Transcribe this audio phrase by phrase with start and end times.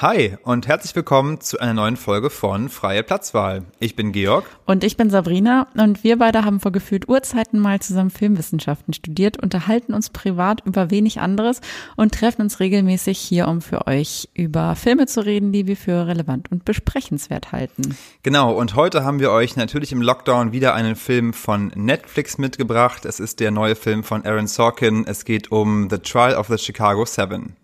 [0.00, 3.64] Hi und herzlich willkommen zu einer neuen Folge von Freie Platzwahl.
[3.80, 4.44] Ich bin Georg.
[4.64, 9.42] Und ich bin Sabrina und wir beide haben vor gefühlt Urzeiten mal zusammen Filmwissenschaften studiert,
[9.42, 11.60] unterhalten uns privat über wenig anderes
[11.96, 16.06] und treffen uns regelmäßig hier, um für euch über Filme zu reden, die wir für
[16.06, 17.96] relevant und besprechenswert halten.
[18.22, 23.04] Genau, und heute haben wir euch natürlich im Lockdown wieder einen Film von Netflix mitgebracht.
[23.04, 25.06] Es ist der neue Film von Aaron Sorkin.
[25.08, 27.56] Es geht um The Trial of the Chicago Seven.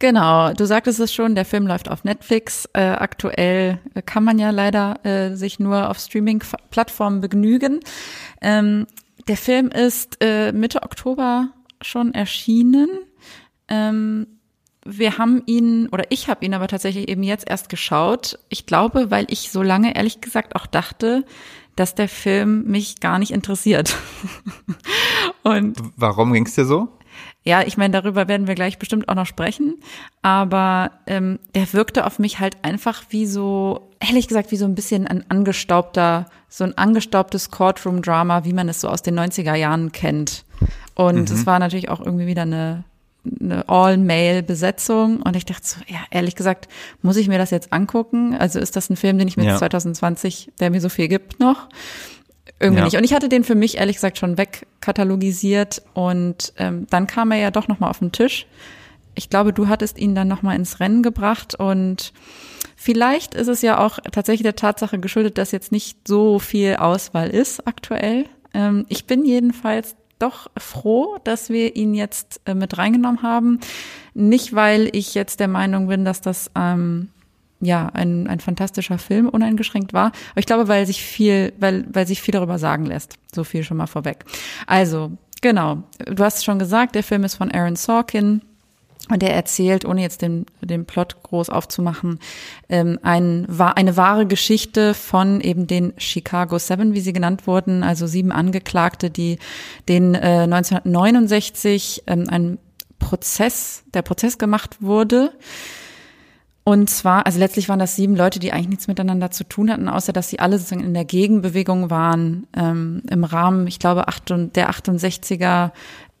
[0.00, 2.66] Genau, du sagtest es schon, der Film läuft auf Netflix.
[2.72, 7.80] Äh, aktuell kann man ja leider äh, sich nur auf Streaming-Plattformen begnügen.
[8.40, 8.86] Ähm,
[9.28, 11.50] der Film ist äh, Mitte Oktober
[11.82, 12.88] schon erschienen.
[13.68, 14.26] Ähm,
[14.86, 18.38] wir haben ihn, oder ich habe ihn aber tatsächlich eben jetzt erst geschaut.
[18.48, 21.26] Ich glaube, weil ich so lange ehrlich gesagt auch dachte,
[21.76, 23.94] dass der Film mich gar nicht interessiert.
[25.42, 26.88] Und warum ging's dir so?
[27.42, 29.76] Ja, ich meine, darüber werden wir gleich bestimmt auch noch sprechen.
[30.20, 34.74] Aber ähm, der wirkte auf mich halt einfach wie so, ehrlich gesagt, wie so ein
[34.74, 39.90] bisschen ein angestaubter, so ein angestaubtes Courtroom-Drama, wie man es so aus den 90er Jahren
[39.92, 40.44] kennt.
[40.94, 41.34] Und mhm.
[41.34, 42.84] es war natürlich auch irgendwie wieder eine,
[43.40, 45.22] eine All-Male-Besetzung.
[45.22, 46.68] Und ich dachte so, ja, ehrlich gesagt,
[47.00, 48.36] muss ich mir das jetzt angucken?
[48.38, 49.56] Also ist das ein Film, den ich mir ja.
[49.56, 51.68] 2020, der mir so viel gibt noch?
[52.60, 52.84] Irgendwie ja.
[52.84, 52.96] nicht.
[52.96, 57.38] Und ich hatte den für mich ehrlich gesagt schon wegkatalogisiert und ähm, dann kam er
[57.38, 58.46] ja doch nochmal auf den Tisch.
[59.14, 62.12] Ich glaube, du hattest ihn dann nochmal ins Rennen gebracht und
[62.76, 67.30] vielleicht ist es ja auch tatsächlich der Tatsache geschuldet, dass jetzt nicht so viel Auswahl
[67.30, 68.26] ist aktuell.
[68.54, 73.60] Ähm, ich bin jedenfalls doch froh, dass wir ihn jetzt äh, mit reingenommen haben.
[74.14, 77.08] Nicht, weil ich jetzt der Meinung bin, dass das ähm,
[77.60, 80.06] ja, ein, ein fantastischer Film, uneingeschränkt war.
[80.06, 83.14] Aber ich glaube, weil sich viel, weil, weil sich viel darüber sagen lässt.
[83.34, 84.24] So viel schon mal vorweg.
[84.66, 85.82] Also, genau.
[86.06, 88.42] Du hast schon gesagt, der Film ist von Aaron Sorkin.
[89.08, 92.20] Und er erzählt, ohne jetzt den, den Plot groß aufzumachen,
[92.68, 98.06] ähm, ein, eine wahre Geschichte von eben den Chicago Seven, wie sie genannt wurden, also
[98.06, 99.38] sieben Angeklagte, die
[99.88, 102.58] den äh, 1969 ähm, ein
[103.00, 105.32] Prozess, der Prozess gemacht wurde
[106.64, 109.88] und zwar, also letztlich waren das sieben Leute, die eigentlich nichts miteinander zu tun hatten,
[109.88, 114.70] außer dass sie alle sozusagen in der Gegenbewegung waren ähm, im Rahmen, ich glaube, der
[114.70, 115.70] 68er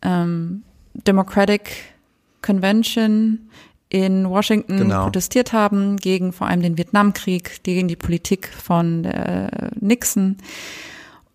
[0.02, 0.62] ähm,
[0.94, 1.94] Democratic
[2.42, 3.50] Convention
[3.90, 5.04] in Washington genau.
[5.04, 10.36] protestiert haben gegen vor allem den Vietnamkrieg, gegen die Politik von äh, Nixon.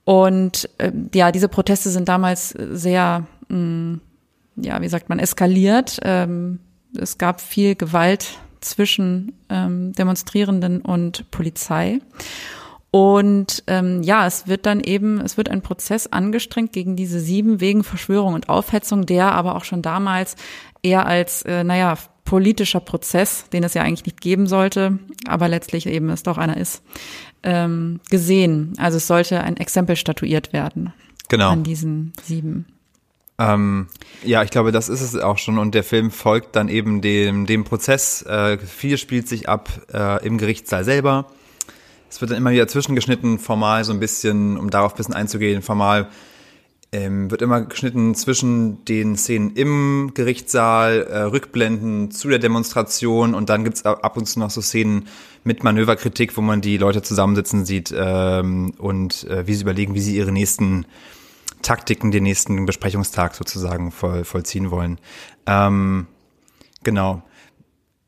[0.03, 4.01] Und äh, ja, diese Proteste sind damals sehr, mh, mm,
[4.57, 5.99] ja, wie sagt man, eskaliert.
[6.03, 6.59] Ähm,
[6.97, 11.99] es gab viel Gewalt zwischen ähm, Demonstrierenden und Polizei.
[12.91, 17.59] Und ähm, ja, es wird dann eben, es wird ein Prozess angestrengt gegen diese sieben
[17.59, 20.35] wegen Verschwörung und Aufhetzung, der aber auch schon damals
[20.81, 25.85] eher als, äh, naja, politischer Prozess, den es ja eigentlich nicht geben sollte, aber letztlich
[25.85, 26.81] eben es doch einer ist,
[27.43, 28.73] ähm, gesehen.
[28.77, 30.93] Also es sollte ein Exempel statuiert werden.
[31.27, 31.49] Genau.
[31.49, 32.65] An diesen sieben.
[33.38, 33.88] Ähm,
[34.23, 35.57] ja, ich glaube, das ist es auch schon.
[35.57, 38.22] Und der Film folgt dann eben dem, dem Prozess.
[38.23, 41.28] Äh, viel spielt sich ab äh, im Gerichtssaal selber.
[42.09, 45.62] Es wird dann immer wieder zwischengeschnitten, formal so ein bisschen, um darauf ein bisschen einzugehen,
[45.62, 46.07] formal
[46.96, 53.50] ähm, wird immer geschnitten zwischen den Szenen im Gerichtssaal, äh, Rückblenden zu der Demonstration und
[53.50, 55.07] dann gibt's ab und zu noch so Szenen
[55.44, 60.00] mit Manöverkritik, wo man die Leute zusammensitzen sieht ähm, und äh, wie sie überlegen, wie
[60.00, 60.85] sie ihre nächsten
[61.65, 64.99] Taktiken den nächsten Besprechungstag sozusagen voll, vollziehen wollen.
[65.47, 66.07] Ähm,
[66.83, 67.23] genau.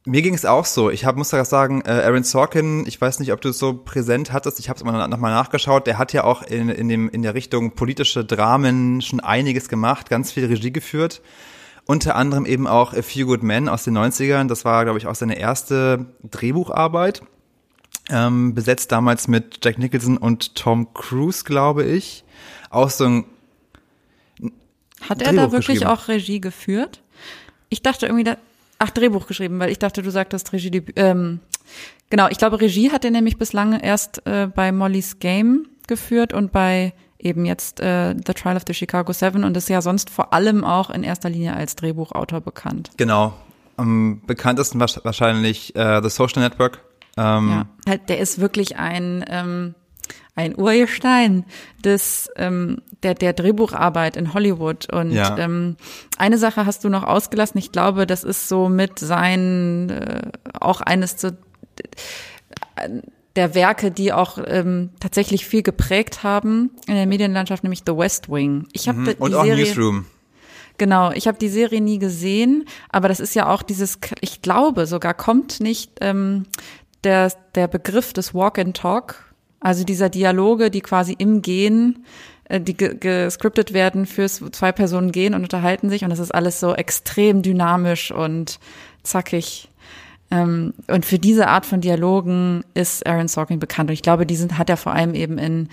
[0.05, 0.89] Mir ging es auch so.
[0.91, 3.73] Ich hab, muss da sagen, äh, Aaron Sorkin, ich weiß nicht, ob du es so
[3.73, 7.09] präsent hattest, ich habe es mal nochmal nachgeschaut, der hat ja auch in, in, dem,
[7.09, 11.21] in der Richtung politische Dramen schon einiges gemacht, ganz viel Regie geführt.
[11.85, 14.47] Unter anderem eben auch A Few Good Men aus den 90ern.
[14.47, 17.23] Das war, glaube ich, auch seine erste Drehbucharbeit.
[18.09, 22.23] Ähm, besetzt damals mit Jack Nicholson und Tom Cruise, glaube ich.
[22.69, 23.25] Auch so ein
[25.01, 27.01] hat er da wirklich auch Regie geführt?
[27.69, 28.37] Ich dachte irgendwie, da,
[28.79, 31.39] ach, Drehbuch geschrieben, weil ich dachte, du sagtest Regie, ähm,
[32.09, 36.51] genau, ich glaube, Regie hat er nämlich bislang erst äh, bei Molly's Game geführt und
[36.51, 40.33] bei eben jetzt äh, The Trial of the Chicago Seven und ist ja sonst vor
[40.33, 42.91] allem auch in erster Linie als Drehbuchautor bekannt.
[42.97, 43.33] Genau.
[43.75, 46.83] Am bekanntesten wahrscheinlich äh, The Social Network.
[47.15, 49.75] Ähm, ja, halt, der ist wirklich ein ähm,
[50.35, 51.45] ein Urgestein
[51.83, 55.37] des ähm, der der Drehbucharbeit in Hollywood und ja.
[55.37, 55.77] ähm,
[56.17, 57.57] eine Sache hast du noch ausgelassen.
[57.57, 61.31] Ich glaube, das ist so mit sein äh, auch eines so
[63.35, 68.29] der Werke, die auch ähm, tatsächlich viel geprägt haben in der Medienlandschaft, nämlich The West
[68.29, 68.67] Wing.
[68.73, 69.05] Ich habe Mhm.
[69.05, 70.05] die Und auch Serie, Newsroom.
[70.77, 74.85] Genau, ich habe die Serie nie gesehen, aber das ist ja auch dieses, ich glaube
[74.85, 76.45] sogar, kommt nicht ähm,
[77.03, 79.26] der, der Begriff des Walk and Talk,
[79.59, 82.05] also dieser Dialoge, die quasi im Gehen,
[82.45, 86.33] äh, die ge gescriptet werden fürs zwei Personen gehen und unterhalten sich und das ist
[86.33, 88.59] alles so extrem dynamisch und
[89.03, 89.69] zackig.
[90.29, 94.35] Ähm, und für diese Art von Dialogen ist Aaron Sorkin bekannt und ich glaube, die
[94.35, 95.69] sind, hat er vor allem eben in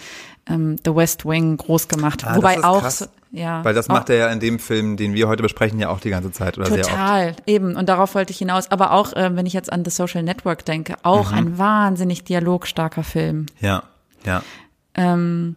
[0.49, 2.25] ähm, The West Wing groß gemacht.
[2.25, 3.09] Ah, Wobei auch, krass.
[3.35, 3.65] Ja.
[3.65, 6.11] Weil das macht er ja in dem Film, den wir heute besprechen, ja auch die
[6.11, 6.91] ganze Zeit oder sehr oft.
[6.91, 7.77] Total, eben.
[7.77, 8.71] Und darauf wollte ich hinaus.
[8.71, 11.37] Aber auch, äh, wenn ich jetzt an The Social Network denke, auch Mhm.
[11.39, 13.47] ein wahnsinnig dialogstarker Film.
[13.61, 13.83] Ja,
[14.25, 14.43] ja.
[14.95, 15.57] Ähm,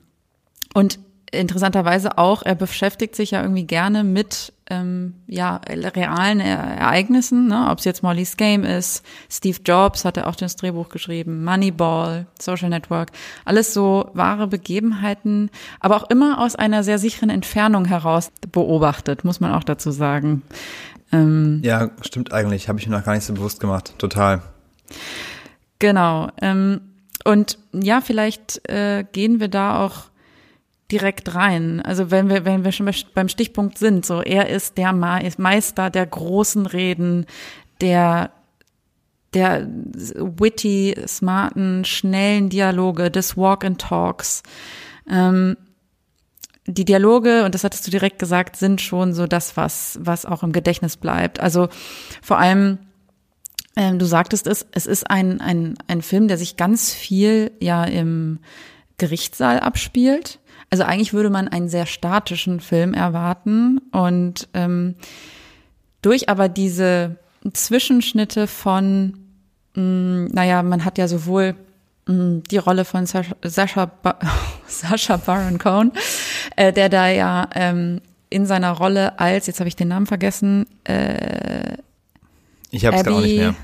[0.74, 1.00] und
[1.32, 7.68] interessanterweise auch, er beschäftigt sich ja irgendwie gerne mit ähm, ja, realen Ereignissen, ne?
[7.69, 12.28] ob es jetzt Molly's Game ist, Steve Jobs hat er auch das Drehbuch geschrieben, Moneyball,
[12.40, 13.12] Social Network,
[13.46, 15.50] alles so wahre Begebenheiten,
[15.80, 20.42] aber auch immer aus einer sehr sicheren Entfernung heraus beobachtet, muss man auch dazu sagen.
[21.12, 22.68] Ähm, Ja, stimmt eigentlich.
[22.68, 23.94] Habe ich mir noch gar nicht so bewusst gemacht.
[23.98, 24.42] Total.
[25.80, 26.30] Genau.
[26.42, 26.81] Ähm,
[27.24, 30.06] und ja, vielleicht äh, gehen wir da auch
[30.92, 31.81] direkt rein.
[31.81, 36.06] Also wenn wir, wenn wir schon beim Stichpunkt sind, so er ist der Meister der
[36.06, 37.25] großen Reden,
[37.81, 38.31] der
[39.34, 44.42] der witty, smarten, schnellen Dialoge, des Walk and Talks.
[45.10, 45.57] Ähm,
[46.66, 50.44] die Dialoge, und das hattest du direkt gesagt, sind schon so das, was, was auch
[50.44, 51.42] im Gedächtnis bleibt.
[51.42, 51.68] Also
[52.22, 52.80] vor allem
[53.78, 57.83] ähm, du sagtest es, es ist ein, ein, ein Film, der sich ganz viel ja
[57.86, 58.40] im
[58.98, 60.40] Gerichtssaal abspielt.
[60.69, 64.96] Also eigentlich würde man einen sehr statischen Film erwarten und ähm,
[66.02, 67.18] durch aber diese
[67.54, 69.18] Zwischenschnitte von,
[69.75, 71.56] mh, naja, man hat ja sowohl
[72.08, 74.19] mh, die Rolle von Sascha, Sascha, ba
[74.68, 75.94] Sascha Baron Cohen,
[76.56, 80.66] äh, der da ja ähm, in seiner Rolle als, jetzt habe ich den Namen vergessen,
[80.84, 81.78] äh,
[82.72, 83.56] Ich habe es gar nicht mehr.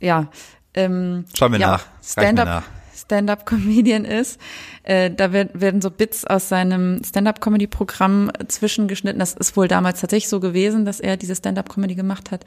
[0.00, 0.28] ja,
[0.74, 1.86] ähm, Schauen wir ja, nach.
[2.02, 2.81] Stand-up nach.
[3.02, 4.40] Stand-up-Comedian ist.
[4.82, 9.18] Äh, da wird, werden so Bits aus seinem Stand-up-Comedy-Programm zwischengeschnitten.
[9.18, 12.44] Das ist wohl damals tatsächlich so gewesen, dass er diese Stand-up-Comedy gemacht hat.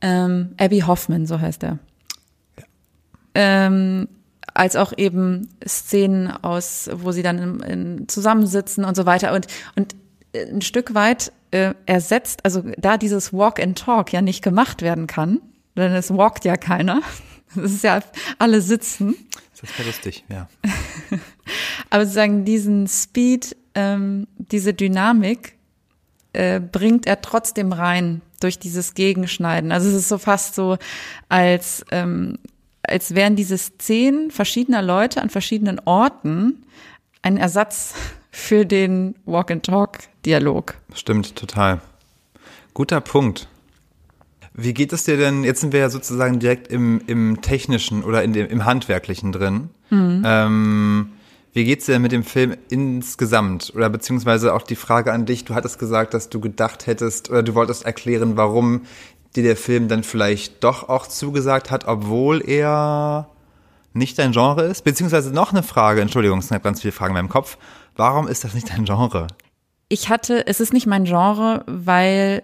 [0.00, 1.78] Ähm, Abby Hoffman, so heißt er.
[3.34, 4.08] Ähm,
[4.54, 9.34] als auch eben Szenen aus, wo sie dann in, in, zusammensitzen und so weiter.
[9.34, 9.94] Und, und
[10.34, 15.06] ein Stück weit äh, ersetzt, also da dieses Walk and Talk ja nicht gemacht werden
[15.06, 15.40] kann,
[15.76, 17.00] denn es walkt ja keiner.
[17.54, 18.00] Das ist ja
[18.38, 19.16] alle sitzen.
[19.60, 20.48] Das wäre lustig, ja.
[21.90, 25.54] Aber sozusagen diesen Speed, ähm, diese Dynamik
[26.32, 29.72] äh, bringt er trotzdem rein durch dieses Gegenschneiden.
[29.72, 30.76] Also es ist so fast so,
[31.28, 32.38] als, ähm,
[32.82, 36.64] als wären diese Szenen verschiedener Leute an verschiedenen Orten
[37.22, 37.94] ein Ersatz
[38.30, 40.74] für den Walk-and-Talk-Dialog.
[40.92, 41.80] Stimmt, total.
[42.74, 43.48] Guter Punkt.
[44.58, 48.22] Wie geht es dir denn, jetzt sind wir ja sozusagen direkt im, im technischen oder
[48.22, 49.68] in dem, im handwerklichen drin.
[49.92, 51.12] Ähm,
[51.52, 53.72] wie geht's dir denn mit dem Film insgesamt?
[53.74, 57.42] Oder beziehungsweise auch die Frage an dich, du hattest gesagt, dass du gedacht hättest oder
[57.42, 58.82] du wolltest erklären, warum
[59.34, 63.28] dir der Film dann vielleicht doch auch zugesagt hat, obwohl er
[63.92, 64.84] nicht dein Genre ist?
[64.84, 67.58] Beziehungsweise noch eine Frage, Entschuldigung, es sind ganz viele Fragen in meinem Kopf.
[67.94, 69.26] Warum ist das nicht dein Genre?
[69.88, 72.42] Ich hatte, es ist nicht mein Genre, weil,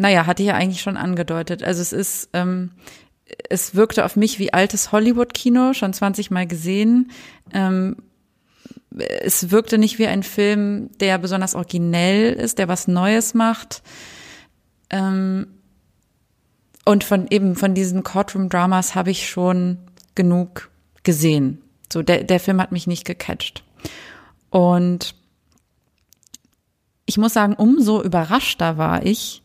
[0.00, 1.62] naja, hatte ich ja eigentlich schon angedeutet.
[1.62, 2.70] Also es ist, ähm,
[3.50, 7.10] es wirkte auf mich wie altes Hollywood-Kino, schon 20 Mal gesehen.
[7.52, 7.96] Ähm,
[8.98, 13.82] es wirkte nicht wie ein Film, der besonders originell ist, der was Neues macht.
[14.88, 15.48] Ähm,
[16.86, 19.76] und von eben von diesen Courtroom-Dramas habe ich schon
[20.14, 20.70] genug
[21.02, 21.60] gesehen.
[21.92, 23.64] So, der, der Film hat mich nicht gecatcht.
[24.48, 25.14] Und
[27.04, 29.42] ich muss sagen, umso überraschter war ich,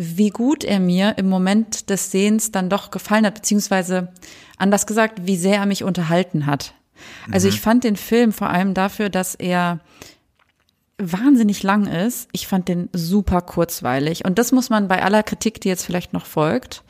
[0.00, 4.12] wie gut er mir im Moment des Sehens dann doch gefallen hat, beziehungsweise
[4.56, 6.72] anders gesagt, wie sehr er mich unterhalten hat.
[7.32, 9.80] Also ich fand den Film vor allem dafür, dass er
[10.98, 12.28] wahnsinnig lang ist.
[12.30, 14.24] Ich fand den super kurzweilig.
[14.24, 16.84] Und das muss man bei aller Kritik, die jetzt vielleicht noch folgt,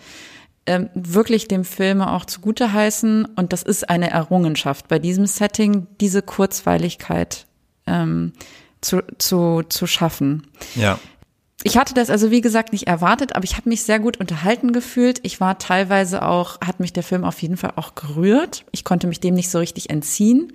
[0.66, 3.24] ähm, wirklich dem Film auch zugute heißen.
[3.24, 7.46] Und das ist eine Errungenschaft bei diesem Setting, diese Kurzweiligkeit
[7.86, 8.34] ähm,
[8.82, 10.46] zu, zu, zu schaffen.
[10.74, 10.98] Ja.
[11.64, 14.72] Ich hatte das also wie gesagt nicht erwartet, aber ich habe mich sehr gut unterhalten
[14.72, 15.18] gefühlt.
[15.24, 18.64] Ich war teilweise auch, hat mich der Film auf jeden Fall auch gerührt.
[18.70, 20.52] Ich konnte mich dem nicht so richtig entziehen.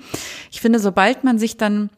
[0.50, 1.90] Ich finde, sobald man sich dann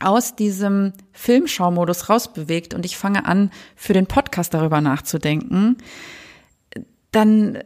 [0.00, 5.78] aus diesem Filmschaumodus rausbewegt und ich fange an, für den Podcast darüber nachzudenken,
[7.12, 7.58] dann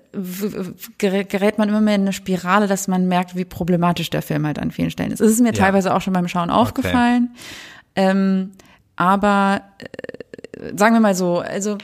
[0.98, 4.58] gerät man immer mehr in eine Spirale, dass man merkt, wie problematisch der Film halt
[4.58, 5.20] an vielen Stellen ist.
[5.20, 5.52] Es ist mir ja.
[5.54, 7.30] teilweise auch schon beim Schauen aufgefallen.
[7.32, 8.10] Okay.
[8.10, 8.52] Ähm,
[8.96, 9.86] aber äh,
[10.76, 11.78] sagen wir mal so, also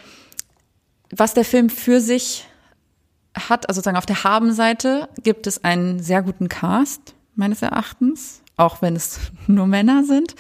[1.10, 2.46] was der Film für sich
[3.36, 8.82] hat, also sozusagen auf der Habenseite gibt es einen sehr guten Cast, meines Erachtens, auch
[8.82, 10.34] wenn es nur Männer sind.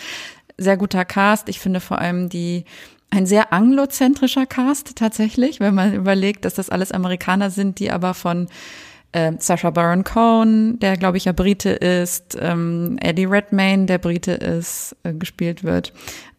[0.56, 1.48] Sehr guter Cast.
[1.48, 2.64] Ich finde vor allem die
[3.10, 8.14] ein sehr anglozentrischer Cast tatsächlich, wenn man überlegt, dass das alles Amerikaner sind, die aber
[8.14, 8.48] von
[9.12, 14.32] äh, Sacha Baron Cohen, der glaube ich ja Brite ist, ähm, Eddie Redmayne, der Brite
[14.32, 15.92] ist, äh, gespielt wird.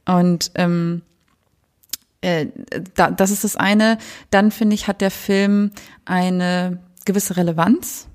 [0.06, 1.02] Und ähm,
[2.26, 2.48] äh,
[2.96, 3.98] da, das ist das eine.
[4.32, 5.72] Dann finde ich, hat der Film
[6.06, 8.08] eine gewisse Relevanz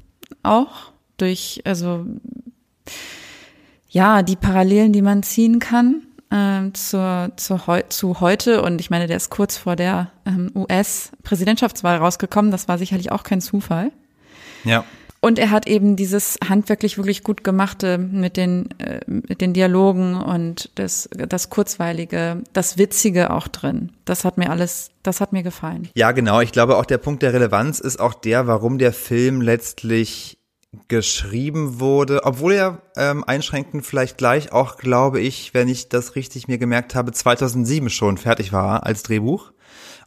[0.43, 2.07] auch durch, also
[3.89, 8.63] ja, die Parallelen, die man ziehen kann äh, zur, zur, zu heute.
[8.63, 12.51] Und ich meine, der ist kurz vor der ähm, US-Präsidentschaftswahl rausgekommen.
[12.51, 13.93] Das war sicherlich auch kein Zufall.
[14.65, 14.85] Ja.
[15.23, 20.17] Und er hat eben dieses handwerklich wirklich gut gemachte mit den, äh, mit den Dialogen
[20.17, 23.93] und das, das Kurzweilige, das Witzige auch drin.
[24.07, 25.91] Das hat mir alles, das hat mir gefallen.
[25.95, 26.41] Ja, genau.
[26.41, 30.39] Ich glaube auch der Punkt der Relevanz ist auch der, warum der Film letztlich
[30.89, 36.47] geschrieben wurde, obwohl er ähm, einschränkend vielleicht gleich auch, glaube ich, wenn ich das richtig
[36.47, 39.53] mir gemerkt habe, 2007 schon fertig war als Drehbuch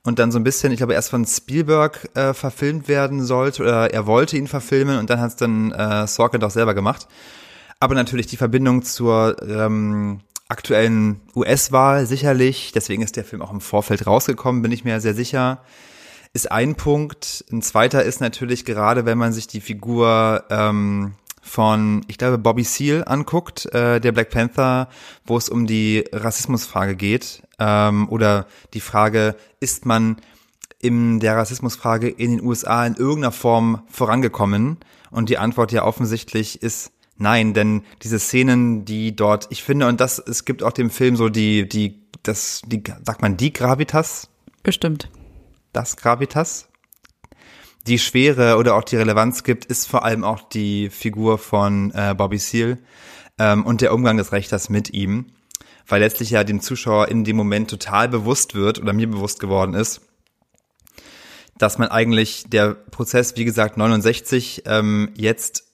[0.05, 3.93] und dann so ein bisschen, ich glaube, erst von Spielberg äh, verfilmt werden sollte oder
[3.93, 7.07] er wollte ihn verfilmen und dann hat es dann äh, Sorkin doch selber gemacht.
[7.79, 13.61] Aber natürlich die Verbindung zur ähm, aktuellen US-Wahl sicherlich, deswegen ist der Film auch im
[13.61, 15.63] Vorfeld rausgekommen, bin ich mir sehr sicher,
[16.33, 17.45] ist ein Punkt.
[17.51, 22.63] Ein zweiter ist natürlich gerade, wenn man sich die Figur ähm, von, ich glaube, Bobby
[22.63, 24.87] Seale anguckt, äh, der Black Panther,
[25.25, 30.17] wo es um die Rassismusfrage geht ähm, oder die Frage, ist man
[30.79, 34.77] in der Rassismusfrage in den USA in irgendeiner Form vorangekommen?
[35.11, 39.99] Und die Antwort ja offensichtlich ist nein, denn diese Szenen, die dort, ich finde, und
[39.99, 44.29] das, es gibt auch dem Film so die, die, das, die, sagt man die Gravitas?
[44.63, 45.09] Bestimmt.
[45.73, 46.69] Das Gravitas?
[47.87, 52.13] Die Schwere oder auch die Relevanz gibt, ist vor allem auch die Figur von äh,
[52.17, 52.77] Bobby Seale.
[53.37, 55.27] Ähm, und der Umgang des Rechters mit ihm,
[55.87, 59.73] weil letztlich ja dem Zuschauer in dem Moment total bewusst wird oder mir bewusst geworden
[59.73, 60.01] ist,
[61.57, 65.65] dass man eigentlich der Prozess, wie gesagt, 69 ähm, jetzt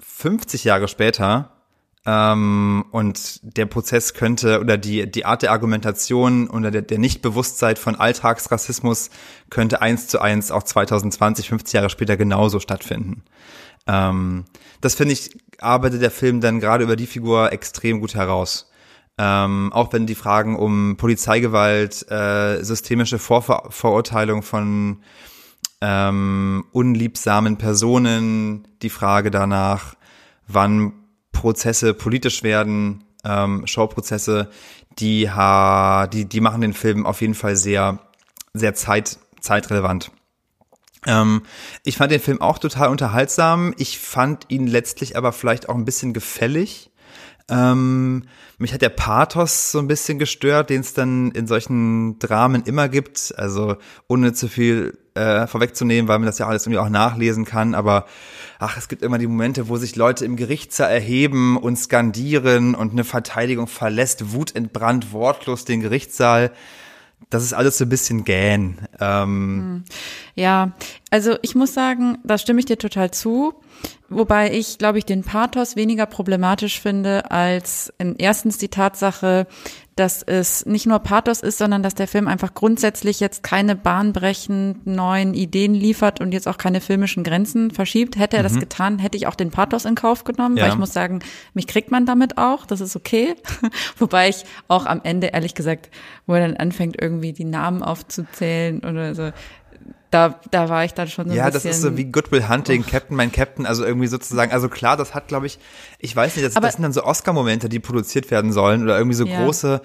[0.00, 1.61] 50 Jahre später
[2.04, 7.76] ähm, und der Prozess könnte oder die, die Art der Argumentation oder der, der Nichtbewusstsein
[7.76, 9.10] von Alltagsrassismus
[9.50, 13.22] könnte eins zu eins auch 2020, 50 Jahre später genauso stattfinden.
[13.86, 14.44] Ähm,
[14.80, 15.30] das finde ich,
[15.60, 18.68] arbeitet der Film dann gerade über die Figur extrem gut heraus.
[19.18, 25.02] Ähm, auch wenn die Fragen um Polizeigewalt, äh, systemische Vorver Vorurteilung von
[25.80, 29.94] ähm, unliebsamen Personen, die Frage danach,
[30.48, 30.94] wann
[31.32, 34.50] Prozesse politisch werden, ähm, Showprozesse,
[34.98, 37.98] die, ha, die, die machen den Film auf jeden Fall sehr,
[38.54, 40.10] sehr zeit, zeitrelevant.
[41.06, 41.42] Ähm,
[41.84, 43.74] ich fand den Film auch total unterhaltsam.
[43.76, 46.90] Ich fand ihn letztlich aber vielleicht auch ein bisschen gefällig.
[47.48, 48.24] Ähm,
[48.58, 52.88] mich hat der Pathos so ein bisschen gestört, den es dann in solchen Dramen immer
[52.88, 53.34] gibt.
[53.36, 53.76] Also
[54.08, 57.74] ohne zu viel äh, vorwegzunehmen, weil man das ja alles irgendwie auch nachlesen kann.
[57.74, 58.06] Aber
[58.58, 62.92] ach, es gibt immer die Momente, wo sich Leute im Gerichtssaal erheben und skandieren und
[62.92, 66.52] eine Verteidigung verlässt, wutentbrannt, wortlos den Gerichtssaal.
[67.30, 68.78] Das ist alles so ein bisschen gähn.
[69.00, 69.84] Ähm, hm.
[70.34, 70.72] ja,
[71.10, 73.54] also ich muss sagen, da stimme ich dir total zu.
[74.08, 79.46] Wobei ich, glaube ich, den Pathos weniger problematisch finde als in erstens die Tatsache,
[79.96, 84.86] dass es nicht nur Pathos ist, sondern dass der Film einfach grundsätzlich jetzt keine bahnbrechend
[84.86, 88.18] neuen Ideen liefert und jetzt auch keine filmischen Grenzen verschiebt.
[88.18, 88.48] Hätte er mhm.
[88.48, 90.64] das getan, hätte ich auch den Pathos in Kauf genommen, ja.
[90.64, 91.20] weil ich muss sagen,
[91.52, 93.34] mich kriegt man damit auch, das ist okay.
[93.98, 95.90] Wobei ich auch am Ende, ehrlich gesagt,
[96.26, 99.30] wo er dann anfängt, irgendwie die Namen aufzuzählen oder so,
[100.12, 101.68] da, da war ich dann schon so ja, ein bisschen.
[101.68, 102.90] Ja, das ist so wie Goodwill Hunting, oh.
[102.90, 105.58] Captain, mein Captain, also irgendwie sozusagen, also klar, das hat, glaube ich,
[105.98, 109.16] ich weiß nicht, das, das sind dann so Oscar-Momente, die produziert werden sollen oder irgendwie
[109.16, 109.42] so ja.
[109.42, 109.80] große.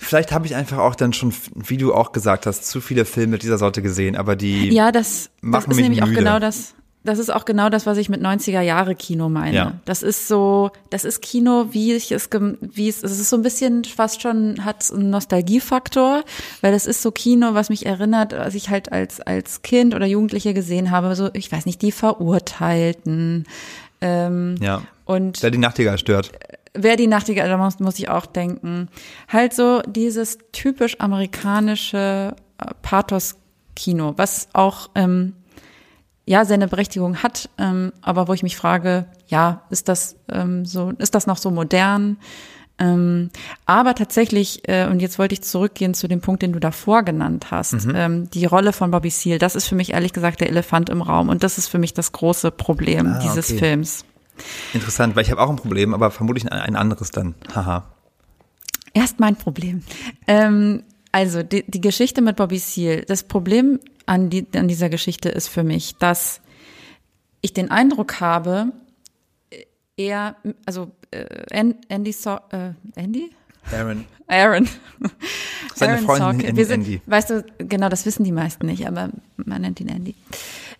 [0.00, 3.38] Vielleicht habe ich einfach auch dann schon, wie du auch gesagt hast, zu viele Filme
[3.38, 6.02] dieser Sorte gesehen, aber die ja, das, das ist nämlich müde.
[6.02, 6.74] auch genau das
[7.08, 9.56] das ist auch genau das, was ich mit 90er Jahre Kino meine.
[9.56, 9.72] Ja.
[9.86, 12.28] Das ist so, das ist Kino, wie ich es,
[12.60, 16.22] wie es, es ist so ein bisschen fast schon, hat einen Nostalgiefaktor,
[16.60, 20.04] weil das ist so Kino, was mich erinnert, was ich halt als, als Kind oder
[20.04, 23.46] Jugendliche gesehen habe, so, ich weiß nicht, die Verurteilten.
[24.02, 24.82] Ähm, ja.
[25.06, 25.42] Und.
[25.42, 26.32] Wer die Nachtigall stört.
[26.74, 28.88] Wer die Nachtigall, da muss, muss ich auch denken.
[29.28, 33.36] Halt so dieses typisch amerikanische äh, Pathos
[33.74, 35.34] Kino, was auch ähm,
[36.28, 40.92] ja seine Berechtigung hat, ähm, aber wo ich mich frage, ja, ist das ähm, so,
[40.98, 42.18] ist das noch so modern?
[42.78, 43.30] Ähm,
[43.66, 47.46] aber tatsächlich, äh, und jetzt wollte ich zurückgehen zu dem Punkt, den du davor genannt
[47.50, 47.92] hast, mhm.
[47.96, 51.02] ähm, die Rolle von Bobby Seale, das ist für mich ehrlich gesagt der Elefant im
[51.02, 53.58] Raum und das ist für mich das große Problem ah, dieses okay.
[53.58, 54.04] Films.
[54.74, 57.34] Interessant, weil ich habe auch ein Problem, aber vermutlich ein anderes dann.
[57.52, 57.86] Haha.
[58.92, 59.82] Erst mein Problem.
[60.28, 63.02] Ähm, also die, die Geschichte mit Bobby Seale.
[63.06, 66.40] Das Problem an, die, an dieser Geschichte ist für mich, dass
[67.40, 68.72] ich den Eindruck habe,
[69.96, 71.24] er, also äh,
[71.88, 73.30] Andy, so äh, Andy?
[73.70, 74.04] Aaron.
[74.26, 74.68] Aaron.
[75.74, 76.56] Seine Aaron Freundin Sorkin.
[76.56, 77.02] Wir sind, Andy.
[77.06, 80.14] Weißt du, genau, das wissen die meisten nicht, aber man nennt ihn Andy.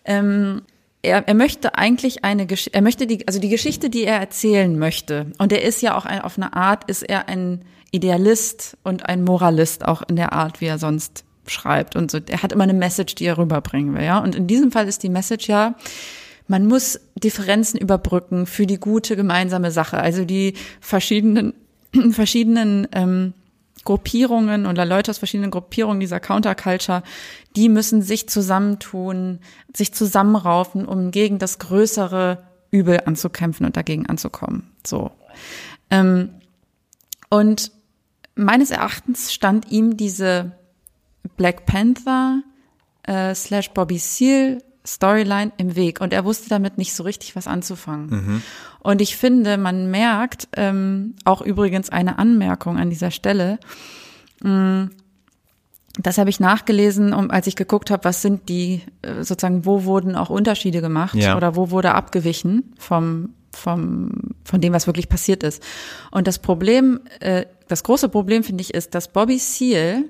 [0.04, 0.62] Ähm,
[1.02, 4.78] er, er möchte eigentlich eine Geschichte, er möchte die, also die Geschichte, die er erzählen
[4.78, 9.06] möchte, und er ist ja auch ein, auf eine Art, ist er ein Idealist und
[9.06, 12.18] ein Moralist auch in der Art, wie er sonst schreibt und so.
[12.26, 14.18] Er hat immer eine Message, die er rüberbringen will, ja.
[14.18, 15.74] Und in diesem Fall ist die Message ja,
[16.46, 19.98] man muss Differenzen überbrücken für die gute gemeinsame Sache.
[19.98, 21.52] Also die verschiedenen,
[22.10, 23.34] verschiedenen ähm,
[23.84, 27.02] Gruppierungen oder Leute aus verschiedenen Gruppierungen dieser Counterculture,
[27.54, 29.38] die müssen sich zusammentun,
[29.74, 34.70] sich zusammenraufen, um gegen das größere Übel anzukämpfen und dagegen anzukommen.
[34.86, 35.10] So.
[35.90, 36.30] Ähm,
[37.30, 37.72] und
[38.34, 40.52] meines Erachtens stand ihm diese
[41.38, 42.42] Black Panther
[43.04, 47.46] äh, slash Bobby Seal Storyline im Weg und er wusste damit nicht so richtig was
[47.46, 48.10] anzufangen.
[48.10, 48.42] Mhm.
[48.80, 53.58] Und ich finde, man merkt, ähm, auch übrigens eine Anmerkung an dieser Stelle,
[54.42, 54.90] mh, mm,
[56.00, 59.84] das habe ich nachgelesen, um, als ich geguckt habe, was sind die, äh, sozusagen, wo
[59.84, 61.36] wurden auch Unterschiede gemacht ja.
[61.36, 64.12] oder wo wurde abgewichen vom, vom,
[64.44, 65.62] von dem, was wirklich passiert ist.
[66.12, 70.04] Und das Problem, äh, das große Problem, finde ich, ist, dass Bobby Seal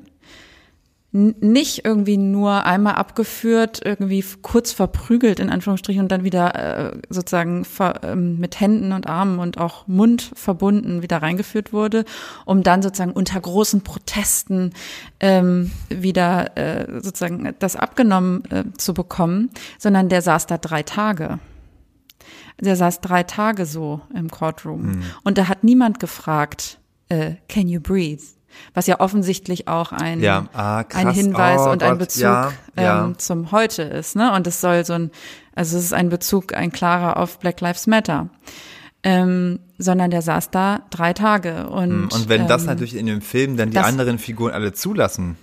[1.10, 7.64] nicht irgendwie nur einmal abgeführt, irgendwie kurz verprügelt in Anführungsstrichen und dann wieder äh, sozusagen
[7.64, 12.04] ver, ähm, mit Händen und Armen und auch Mund verbunden wieder reingeführt wurde,
[12.44, 14.74] um dann sozusagen unter großen Protesten
[15.18, 21.38] ähm, wieder äh, sozusagen das abgenommen äh, zu bekommen, sondern der saß da drei Tage.
[22.60, 25.02] Der saß drei Tage so im Courtroom mhm.
[25.24, 28.37] und da hat niemand gefragt, äh, can you breathe?
[28.74, 30.46] Was ja offensichtlich auch ein, ja.
[30.52, 33.04] ah, ein Hinweis oh, und ein Bezug ja, ja.
[33.04, 34.16] Ähm, zum Heute ist.
[34.16, 34.32] Ne?
[34.32, 35.10] Und es soll so ein,
[35.54, 38.28] also es ist ein Bezug, ein klarer auf Black Lives Matter.
[39.04, 41.68] Ähm, sondern der saß da drei Tage.
[41.68, 44.52] Und, hm, und wenn ähm, das natürlich in dem Film dann die das, anderen Figuren
[44.52, 45.36] alle zulassen.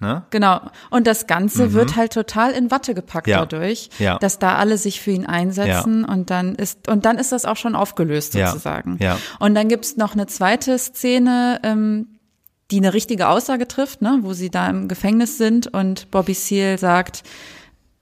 [0.00, 0.22] Ne?
[0.30, 0.60] Genau.
[0.88, 1.72] Und das Ganze mhm.
[1.74, 3.40] wird halt total in Watte gepackt ja.
[3.40, 4.18] dadurch, ja.
[4.18, 6.12] dass da alle sich für ihn einsetzen ja.
[6.12, 8.96] und dann ist und dann ist das auch schon aufgelöst sozusagen.
[8.98, 9.18] Ja.
[9.38, 12.06] Und dann gibt's noch eine zweite Szene, ähm,
[12.70, 16.78] die eine richtige Aussage trifft, ne, wo sie da im Gefängnis sind und Bobby Seale
[16.78, 17.22] sagt,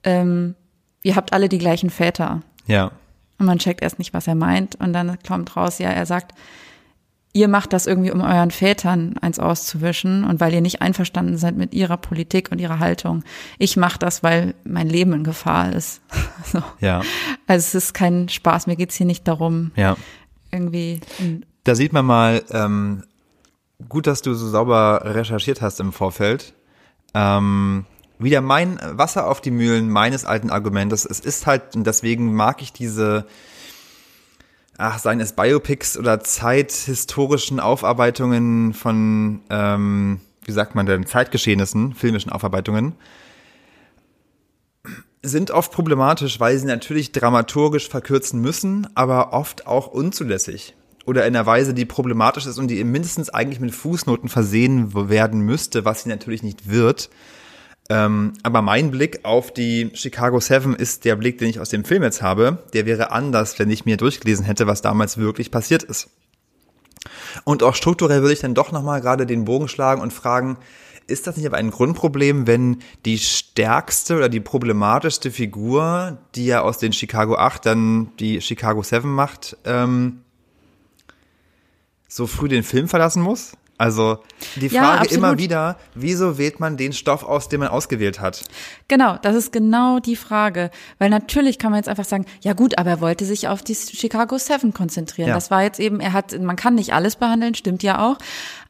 [0.05, 0.55] ähm,
[1.03, 2.43] ihr habt alle die gleichen Väter.
[2.67, 2.93] Ja.
[3.39, 4.77] Und man checkt erst nicht, was er meint.
[4.77, 6.35] Und dann kommt raus, ja, er sagt,
[7.33, 11.57] ihr macht das irgendwie, um euren Vätern eins auszuwischen und weil ihr nicht einverstanden seid
[11.57, 13.23] mit ihrer Politik und ihrer Haltung.
[13.59, 16.01] Ich mache das, weil mein Leben in Gefahr ist.
[16.45, 16.63] so.
[16.81, 17.03] Ja.
[17.47, 19.97] Also es ist kein Spaß, mir geht's hier nicht darum, ja.
[20.51, 21.01] irgendwie.
[21.65, 23.05] Da sieht man mal, ähm,
[23.87, 26.55] gut, dass du so sauber recherchiert hast im Vorfeld.
[27.15, 27.85] Ähm,
[28.19, 31.05] wieder mein Wasser auf die Mühlen meines alten Argumentes.
[31.05, 33.27] Es ist halt, und deswegen mag ich diese,
[34.77, 42.33] ach, seien es Biopics oder zeithistorischen Aufarbeitungen von, ähm, wie sagt man denn, Zeitgeschehnissen, filmischen
[42.33, 42.95] Aufarbeitungen,
[45.23, 50.75] sind oft problematisch, weil sie natürlich dramaturgisch verkürzen müssen, aber oft auch unzulässig
[51.09, 55.41] oder in einer Weise, die problematisch ist und die mindestens eigentlich mit Fußnoten versehen werden
[55.41, 57.09] müsste, was sie natürlich nicht wird.
[57.89, 61.87] Ähm, aber mein Blick auf die Chicago Seven ist der Blick, den ich aus dem
[61.87, 62.63] Film jetzt habe.
[62.75, 66.11] Der wäre anders, wenn ich mir durchgelesen hätte, was damals wirklich passiert ist.
[67.45, 70.59] Und auch strukturell würde ich dann doch nochmal gerade den Bogen schlagen und fragen,
[71.07, 76.61] ist das nicht aber ein Grundproblem, wenn die stärkste oder die problematischste Figur, die ja
[76.61, 80.21] aus den Chicago 8 dann die Chicago 7 macht, ähm,
[82.09, 83.53] so früh den Film verlassen muss?
[83.79, 84.19] Also
[84.57, 88.43] die Frage ja, immer wieder, wieso wählt man den Stoff aus, den man ausgewählt hat?
[88.89, 90.73] Genau, das ist genau die Frage.
[90.99, 93.77] Weil natürlich kann man jetzt einfach sagen, ja gut, aber er wollte sich auf die
[93.77, 95.29] Chicago Seven konzentrieren.
[95.29, 95.35] Ja.
[95.35, 98.19] Das war jetzt eben, er hat, man kann nicht alles behandeln, stimmt ja auch.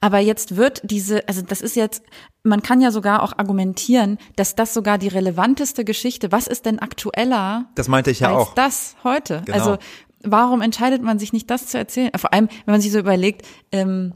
[0.03, 2.03] Aber jetzt wird diese, also das ist jetzt,
[2.43, 6.81] man kann ja sogar auch argumentieren, dass das sogar die relevanteste Geschichte, was ist denn
[6.81, 7.65] aktueller?
[7.77, 8.55] Das meinte ich ja als auch.
[8.55, 9.41] Das heute.
[9.47, 9.59] Genau.
[9.59, 9.79] Also
[10.23, 12.11] warum entscheidet man sich nicht, das zu erzählen?
[12.17, 14.13] Vor allem, wenn man sich so überlegt, ähm,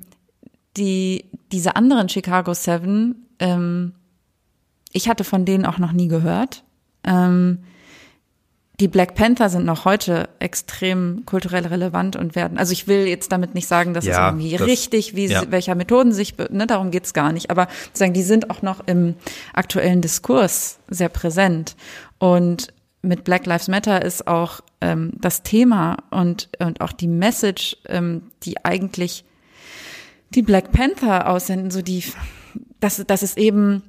[0.77, 3.95] die, diese anderen Chicago Seven, ähm,
[4.93, 6.65] ich hatte von denen auch noch nie gehört.
[7.05, 7.59] Ähm,
[8.81, 13.31] die Black Panther sind noch heute extrem kulturell relevant und werden, also ich will jetzt
[13.31, 15.43] damit nicht sagen, dass ja, es irgendwie das, richtig, wie ja.
[15.51, 19.15] welcher Methoden sich, ne, darum geht's gar nicht, aber sagen, die sind auch noch im
[19.53, 21.77] aktuellen Diskurs sehr präsent.
[22.19, 27.77] Und mit Black Lives Matter ist auch ähm, das Thema und, und auch die Message,
[27.89, 29.25] ähm, die eigentlich
[30.31, 32.05] die Black Panther aussenden, so die,
[32.81, 33.83] dass, dass es eben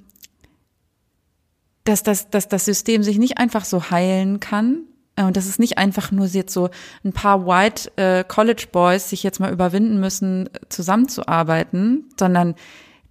[1.84, 4.84] dass, dass, dass das System sich nicht einfach so heilen kann.
[5.16, 6.70] Äh, und dass es nicht einfach nur jetzt so
[7.04, 12.56] ein paar White äh, College Boys sich jetzt mal überwinden müssen, zusammenzuarbeiten, sondern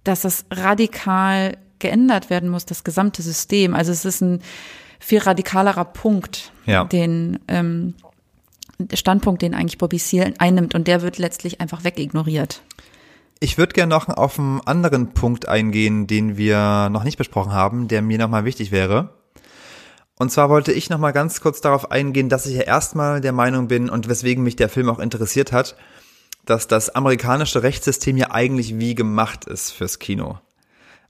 [0.03, 3.73] dass es radikal geändert werden muss, das gesamte System.
[3.73, 4.41] Also es ist ein
[5.03, 6.85] viel radikalerer Punkt, ja.
[6.85, 7.93] den ähm,
[8.93, 12.61] Standpunkt, den eigentlich Bobby Seale einnimmt und der wird letztlich einfach wegignoriert.
[13.39, 17.89] Ich würde gerne noch auf einen anderen Punkt eingehen, den wir noch nicht besprochen haben,
[17.89, 19.09] der mir nochmal wichtig wäre.
[20.17, 23.67] Und zwar wollte ich nochmal ganz kurz darauf eingehen, dass ich ja erstmal der Meinung
[23.67, 25.75] bin und weswegen mich der Film auch interessiert hat,
[26.45, 30.39] dass das amerikanische Rechtssystem ja eigentlich wie gemacht ist fürs Kino.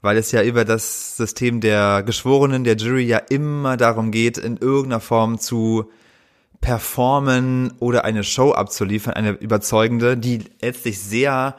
[0.03, 4.57] Weil es ja über das System der Geschworenen, der Jury ja immer darum geht, in
[4.57, 5.89] irgendeiner Form zu
[6.59, 11.55] performen oder eine Show abzuliefern, eine überzeugende, die letztlich sehr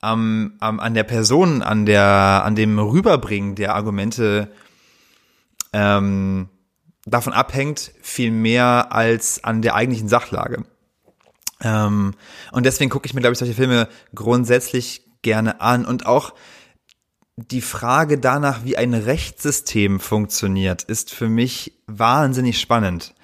[0.00, 4.48] am, am, an der Person, an der, an dem Rüberbringen der Argumente
[5.72, 6.48] ähm,
[7.04, 10.64] davon abhängt, viel mehr als an der eigentlichen Sachlage.
[11.62, 12.14] Ähm,
[12.52, 16.32] und deswegen gucke ich mir, glaube ich, solche Filme grundsätzlich gerne an und auch
[17.36, 23.14] die Frage danach, wie ein Rechtssystem funktioniert, ist für mich wahnsinnig spannend.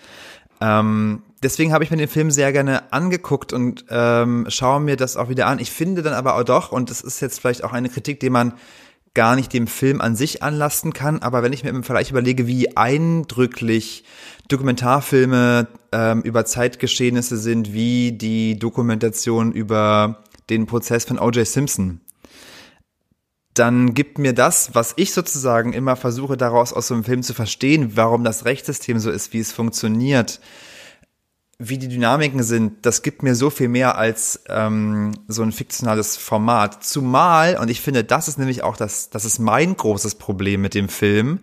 [0.61, 5.17] Ähm, deswegen habe ich mir den Film sehr gerne angeguckt und ähm, schaue mir das
[5.17, 5.59] auch wieder an.
[5.59, 8.31] Ich finde dann aber auch doch, und das ist jetzt vielleicht auch eine Kritik, die
[8.31, 8.53] man
[9.15, 12.47] gar nicht dem Film an sich anlasten kann, aber wenn ich mir im Vergleich überlege,
[12.47, 14.05] wie eindrücklich
[14.49, 21.47] Dokumentarfilme ähm, über Zeitgeschehnisse sind, wie die Dokumentation über den Prozess von O.J.
[21.47, 22.01] Simpson,
[23.55, 27.35] dann gibt mir das, was ich sozusagen immer versuche daraus aus so einem Film zu
[27.35, 30.41] verstehen, warum das Rechtssystem so ist, wie es funktioniert,
[31.59, 36.17] wie die Dynamiken sind, das gibt mir so viel mehr als ähm, so ein fiktionales
[36.17, 36.83] Format.
[36.83, 40.75] Zumal, und ich finde, das ist nämlich auch das, das ist mein großes Problem mit
[40.75, 41.41] dem Film,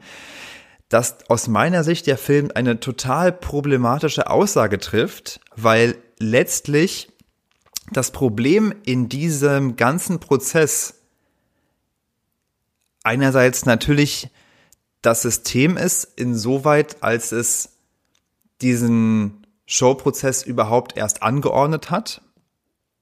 [0.89, 7.11] dass aus meiner Sicht der Film eine total problematische Aussage trifft, weil letztlich
[7.91, 10.98] das Problem in diesem ganzen Prozess
[13.03, 14.29] einerseits natürlich
[15.01, 17.77] das System ist, insoweit als es
[18.61, 22.21] diesen Showprozess überhaupt erst angeordnet hat.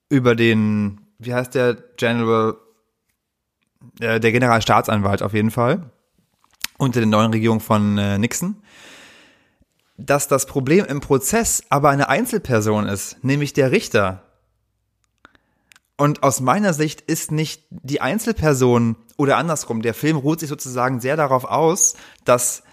[0.10, 2.56] Über den, wie heißt der, General,
[4.00, 5.90] äh, der Generalstaatsanwalt auf jeden Fall.
[6.78, 8.58] Unter der neuen Regierung von äh, Nixon.
[9.98, 14.24] Dass das Problem im Prozess aber eine Einzelperson ist, nämlich der Richter.
[15.98, 21.00] Und aus meiner Sicht ist nicht die Einzelperson oder andersrum, der Film ruht sich sozusagen
[21.00, 22.64] sehr darauf aus, dass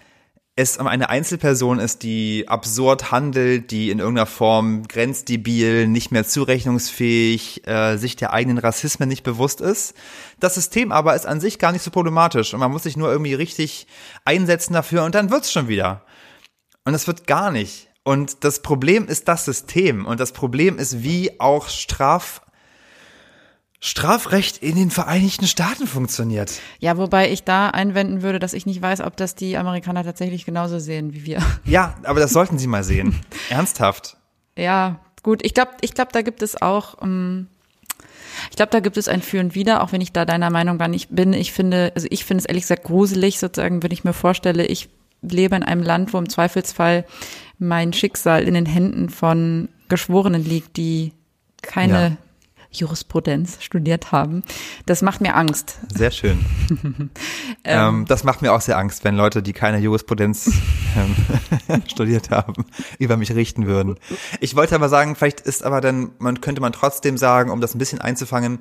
[0.57, 7.67] es eine Einzelperson ist, die absurd handelt, die in irgendeiner Form grenzdebil, nicht mehr zurechnungsfähig,
[7.67, 9.95] äh, sich der eigenen Rassismen nicht bewusst ist.
[10.39, 13.11] Das System aber ist an sich gar nicht so problematisch und man muss sich nur
[13.11, 13.87] irgendwie richtig
[14.23, 16.05] einsetzen dafür und dann wird's schon wieder.
[16.85, 17.89] Und es wird gar nicht.
[18.05, 22.41] Und das Problem ist das System und das Problem ist, wie auch Straf
[23.85, 26.59] Strafrecht in den Vereinigten Staaten funktioniert.
[26.79, 30.43] Ja, wobei ich da einwenden würde, dass ich nicht weiß, ob das die Amerikaner tatsächlich
[30.43, 31.39] genauso sehen wie wir.
[31.65, 33.21] Ja, aber das sollten sie mal sehen.
[33.49, 34.17] Ernsthaft.
[34.57, 35.45] Ja, gut.
[35.45, 36.99] Ich glaube, ich glaube, da gibt es auch.
[36.99, 37.47] Um, ähm,
[38.49, 40.79] ich glaube, da gibt es ein Für und Wider, auch wenn ich da deiner Meinung
[40.79, 41.33] gar nicht bin.
[41.33, 44.89] Ich finde, also ich finde es ehrlich gesagt gruselig, sozusagen, wenn ich mir vorstelle, ich
[45.21, 47.05] lebe in einem Land, wo im Zweifelsfall
[47.59, 51.13] mein Schicksal in den Händen von Geschworenen liegt, die
[51.61, 52.17] keine ja.
[52.79, 54.43] Jurisprudenz studiert haben.
[54.85, 55.79] Das macht mir Angst.
[55.93, 56.45] Sehr schön.
[56.79, 57.09] ähm,
[57.63, 60.51] ähm, das macht mir auch sehr Angst, wenn Leute, die keine Jurisprudenz
[61.69, 62.65] ähm, studiert haben,
[62.99, 63.97] über mich richten würden.
[64.39, 67.75] Ich wollte aber sagen, vielleicht ist aber dann, man könnte man trotzdem sagen, um das
[67.75, 68.59] ein bisschen einzufangen,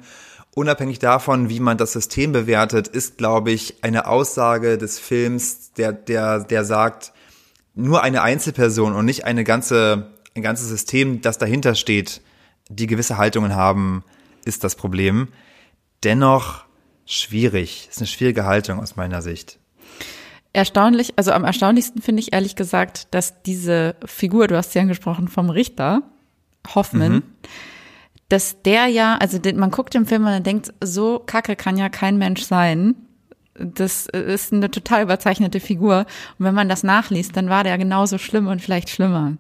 [0.55, 5.93] unabhängig davon, wie man das System bewertet, ist, glaube ich, eine Aussage des Films, der,
[5.93, 7.13] der, der sagt,
[7.75, 12.21] nur eine Einzelperson und nicht eine ganze, ein ganzes System, das dahinter steht,
[12.69, 14.05] die gewisse Haltungen haben,
[14.45, 15.29] ist das Problem.
[16.03, 16.65] Dennoch
[17.07, 17.89] schwierig.
[17.91, 19.59] Ist eine schwierige Haltung aus meiner Sicht.
[20.53, 25.29] Erstaunlich, also am erstaunlichsten finde ich ehrlich gesagt, dass diese Figur, du hast sie angesprochen,
[25.29, 26.03] vom Richter,
[26.75, 27.23] Hoffman, mhm.
[28.29, 32.19] dass der ja, also man guckt im Film und denkt, so kacke kann ja kein
[32.19, 32.95] Mensch sein.
[33.55, 36.07] Das ist eine total überzeichnete Figur.
[36.39, 39.35] Und wenn man das nachliest, dann war der genauso schlimm und vielleicht schlimmer.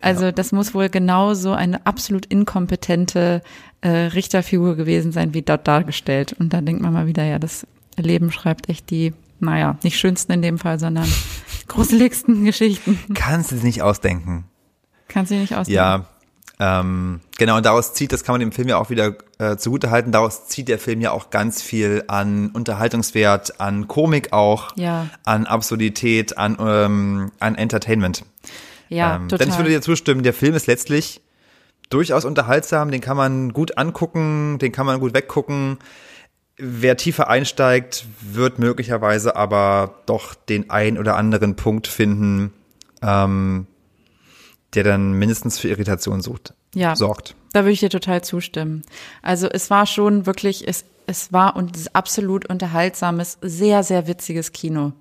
[0.00, 0.32] Also ja.
[0.32, 3.42] das muss wohl genauso eine absolut inkompetente
[3.80, 6.34] äh, Richterfigur gewesen sein, wie dort dargestellt.
[6.38, 10.32] Und da denkt man mal wieder, ja, das Leben schreibt echt die, naja, nicht schönsten
[10.32, 11.08] in dem Fall, sondern
[11.68, 12.98] gruseligsten Geschichten.
[13.14, 14.44] Kannst du es nicht ausdenken.
[15.08, 15.76] Kannst du nicht ausdenken.
[15.76, 16.06] Ja,
[16.60, 20.12] ähm, genau, und daraus zieht, das kann man dem Film ja auch wieder äh, zugutehalten,
[20.12, 25.08] daraus zieht der Film ja auch ganz viel an Unterhaltungswert, an Komik auch, ja.
[25.24, 28.24] an Absurdität, an, ähm, an Entertainment.
[28.88, 29.38] Ja, ähm, total.
[29.38, 31.22] Denn ich würde dir zustimmen, der Film ist letztlich
[31.90, 35.78] durchaus unterhaltsam, den kann man gut angucken, den kann man gut weggucken.
[36.56, 42.52] Wer tiefer einsteigt, wird möglicherweise aber doch den ein oder anderen Punkt finden,
[43.02, 43.66] ähm,
[44.74, 47.34] der dann mindestens für Irritation sucht, ja, sorgt.
[47.52, 48.82] Da würde ich dir total zustimmen.
[49.22, 54.52] Also es war schon wirklich, es, es war und es absolut unterhaltsames, sehr, sehr witziges
[54.52, 54.92] Kino.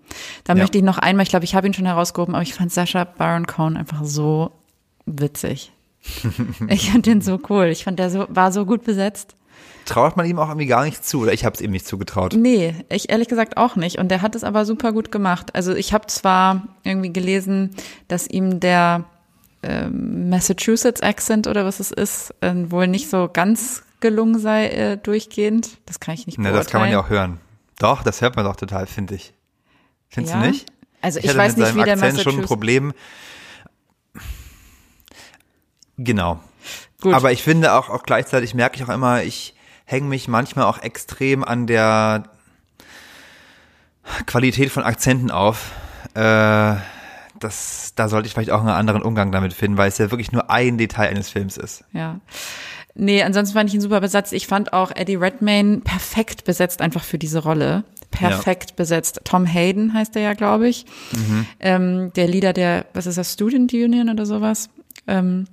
[0.43, 0.59] Da ja.
[0.59, 3.03] möchte ich noch einmal, ich glaube, ich habe ihn schon herausgehoben, aber ich fand Sascha
[3.03, 4.51] Baron Cohen einfach so
[5.05, 5.71] witzig.
[6.67, 7.65] ich fand den so cool.
[7.65, 9.35] Ich fand der so, war so gut besetzt.
[9.85, 12.33] Traut man ihm auch irgendwie gar nicht zu oder ich habe es ihm nicht zugetraut?
[12.37, 13.97] Nee, ich ehrlich gesagt auch nicht.
[13.97, 15.55] Und der hat es aber super gut gemacht.
[15.55, 17.71] Also ich habe zwar irgendwie gelesen,
[18.07, 19.05] dass ihm der
[19.63, 24.97] ähm, Massachusetts Accent oder was es ist, äh, wohl nicht so ganz gelungen sei äh,
[24.97, 25.77] durchgehend.
[25.85, 26.55] Das kann ich nicht beurteilen.
[26.55, 27.39] Ne, das kann man ja auch hören.
[27.79, 29.33] Doch, das hört man doch total, finde ich.
[30.09, 30.41] Findest ja?
[30.41, 30.65] du nicht?
[31.01, 32.93] Also ich, ich weiß nicht, wie der Akzent schon ein Problem.
[35.97, 36.39] Genau.
[37.01, 37.13] Gut.
[37.13, 40.81] Aber ich finde auch, auch gleichzeitig merke ich auch immer, ich hänge mich manchmal auch
[40.81, 42.23] extrem an der
[44.25, 45.71] Qualität von Akzenten auf.
[46.13, 46.75] Äh,
[47.43, 50.31] das, da sollte ich vielleicht auch einen anderen Umgang damit finden, weil es ja wirklich
[50.31, 51.83] nur ein Detail eines Films ist.
[51.91, 52.19] Ja.
[52.95, 54.33] Nee, ansonsten fand ich ihn super besetzt.
[54.33, 57.83] Ich fand auch Eddie Redmayne perfekt besetzt einfach für diese Rolle.
[58.11, 58.75] Perfekt ja.
[58.75, 59.21] besetzt.
[59.23, 60.85] Tom Hayden heißt er ja, glaube ich.
[61.15, 61.45] Mhm.
[61.59, 64.69] Ähm, der Leader der, was ist das, Student Union oder sowas?
[65.07, 65.45] Ähm,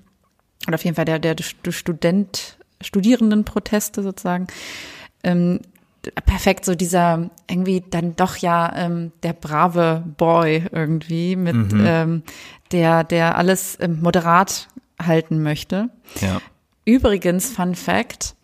[0.66, 1.36] oder auf jeden Fall der, der
[1.70, 4.46] Student, Studierendenproteste sozusagen.
[5.24, 5.60] Ähm,
[6.24, 11.84] perfekt so dieser irgendwie dann doch ja ähm, der brave Boy irgendwie mit mhm.
[11.86, 12.22] ähm,
[12.72, 14.68] der der alles ähm, moderat
[15.00, 15.90] halten möchte.
[16.20, 16.40] Ja.
[16.84, 18.34] Übrigens Fun Fact: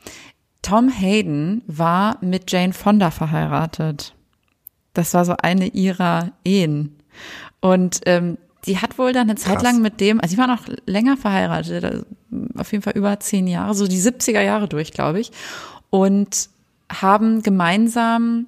[0.62, 4.14] Tom Hayden war mit Jane Fonda verheiratet.
[4.92, 6.96] Das war so eine ihrer Ehen
[7.60, 9.62] und ähm, die hat wohl dann eine Zeit Krass.
[9.62, 12.04] lang mit dem, also sie war noch länger verheiratet, also
[12.56, 15.30] auf jeden Fall über zehn Jahre, so die 70er Jahre durch, glaube ich.
[15.90, 16.48] Und
[16.90, 18.46] haben gemeinsam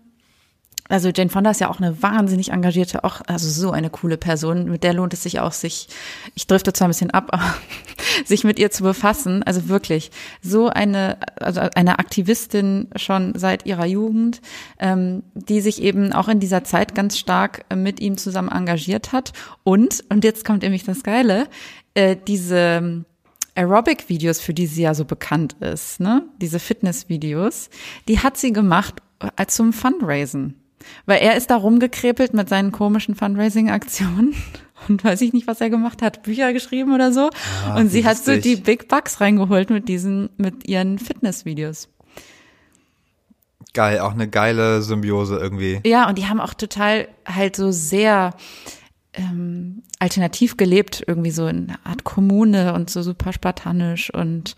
[0.89, 4.71] also Jane Fonda ist ja auch eine wahnsinnig engagierte, auch also so eine coole Person.
[4.71, 5.89] Mit der lohnt es sich auch, sich,
[6.35, 7.55] ich drifte zwar ein bisschen ab, aber
[8.25, 9.43] sich mit ihr zu befassen.
[9.43, 10.11] Also wirklich
[10.43, 14.41] so eine, also eine Aktivistin schon seit ihrer Jugend,
[14.79, 19.33] ähm, die sich eben auch in dieser Zeit ganz stark mit ihm zusammen engagiert hat.
[19.65, 21.49] Und und jetzt kommt nämlich das Geile,
[21.93, 23.05] äh, diese
[23.59, 26.23] Aerobic-Videos, für die sie ja so bekannt ist, ne?
[26.41, 27.71] Diese Fitness-Videos,
[28.07, 29.03] die hat sie gemacht
[29.37, 30.55] als zum Fundraisen.
[31.07, 34.37] Weil er ist da rumgekrepelt mit seinen komischen Fundraising-Aktionen
[34.89, 37.31] und weiß ich nicht, was er gemacht hat, Bücher geschrieben oder so.
[37.67, 41.89] Ah, und sie hat so die Big Bucks reingeholt mit diesen, mit ihren Fitness-Videos.
[43.75, 45.81] Geil, auch eine geile Symbiose irgendwie.
[45.85, 48.35] Ja, und die haben auch total halt so sehr
[49.19, 54.55] ähm, alternativ gelebt, irgendwie so in einer Art Kommune und so super spartanisch und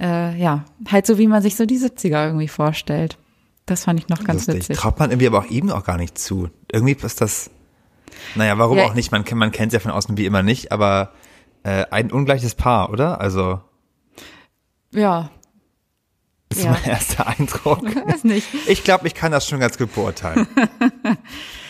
[0.00, 3.16] äh, ja, halt so wie man sich so die 70er irgendwie vorstellt.
[3.64, 4.64] Das fand ich noch ganz Lustig.
[4.64, 4.76] witzig.
[4.78, 6.50] Traut man irgendwie aber auch ihm auch gar nicht zu.
[6.70, 7.50] Irgendwie ist das,
[8.34, 9.12] naja, warum ja, auch nicht?
[9.12, 11.12] Man, man kennt es ja von außen wie immer nicht, aber
[11.62, 13.20] äh, ein ungleiches Paar, oder?
[13.20, 13.60] Also.
[14.92, 15.30] Ja.
[16.48, 16.72] Das ist ja.
[16.72, 17.88] mein erster Eindruck.
[17.88, 18.48] Ich weiß nicht.
[18.66, 20.46] Ich glaube, ich kann das schon ganz gut beurteilen.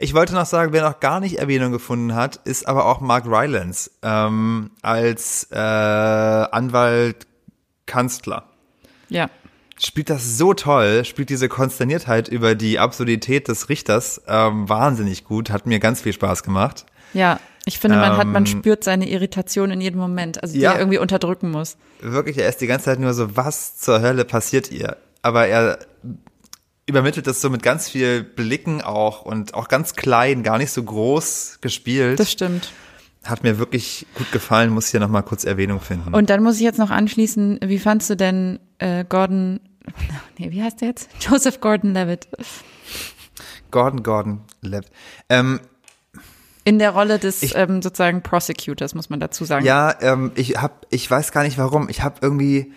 [0.00, 3.26] Ich wollte noch sagen, wer noch gar nicht Erwähnung gefunden hat, ist aber auch Mark
[3.26, 7.26] Rylance ähm, als äh, Anwalt
[7.86, 8.44] Kanzler.
[9.08, 9.28] Ja.
[9.80, 15.50] Spielt das so toll, spielt diese Konsterniertheit über die Absurdität des Richters ähm, wahnsinnig gut,
[15.50, 16.86] hat mir ganz viel Spaß gemacht.
[17.12, 20.60] Ja, ich finde, man hat, man ähm, spürt seine Irritation in jedem Moment, also die
[20.60, 21.76] ja, er irgendwie unterdrücken muss.
[22.00, 24.96] Wirklich, er ist die ganze Zeit nur so, was zur Hölle passiert ihr?
[25.22, 25.78] Aber er
[26.88, 30.82] übermittelt das so mit ganz viel Blicken auch und auch ganz klein, gar nicht so
[30.82, 32.18] groß gespielt.
[32.18, 32.72] Das stimmt.
[33.24, 36.14] Hat mir wirklich gut gefallen, muss hier nochmal kurz Erwähnung finden.
[36.14, 39.60] Und dann muss ich jetzt noch anschließen, wie fandst du denn äh, Gordon,
[40.38, 41.10] nee, wie heißt der jetzt?
[41.20, 42.28] Joseph Gordon-Levitt.
[43.70, 44.90] Gordon Gordon Levitt.
[45.28, 45.60] Ähm,
[46.64, 49.64] in der Rolle des ich, ähm, sozusagen Prosecutors, muss man dazu sagen.
[49.64, 51.88] Ja, ähm, ich hab, ich weiß gar nicht warum.
[51.88, 52.72] Ich habe irgendwie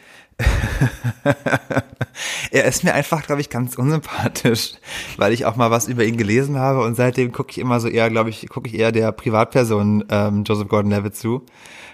[2.51, 4.73] er ist mir einfach, glaube ich, ganz unsympathisch,
[5.17, 7.87] weil ich auch mal was über ihn gelesen habe und seitdem gucke ich immer so
[7.87, 11.45] eher, glaube ich, gucke ich eher der Privatperson ähm, Joseph Gordon-Levitt zu,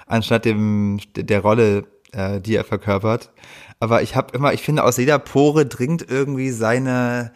[0.05, 3.31] anstatt dem der Rolle, äh, die er verkörpert.
[3.79, 7.31] Aber ich habe immer, ich finde, aus jeder Pore dringt irgendwie seine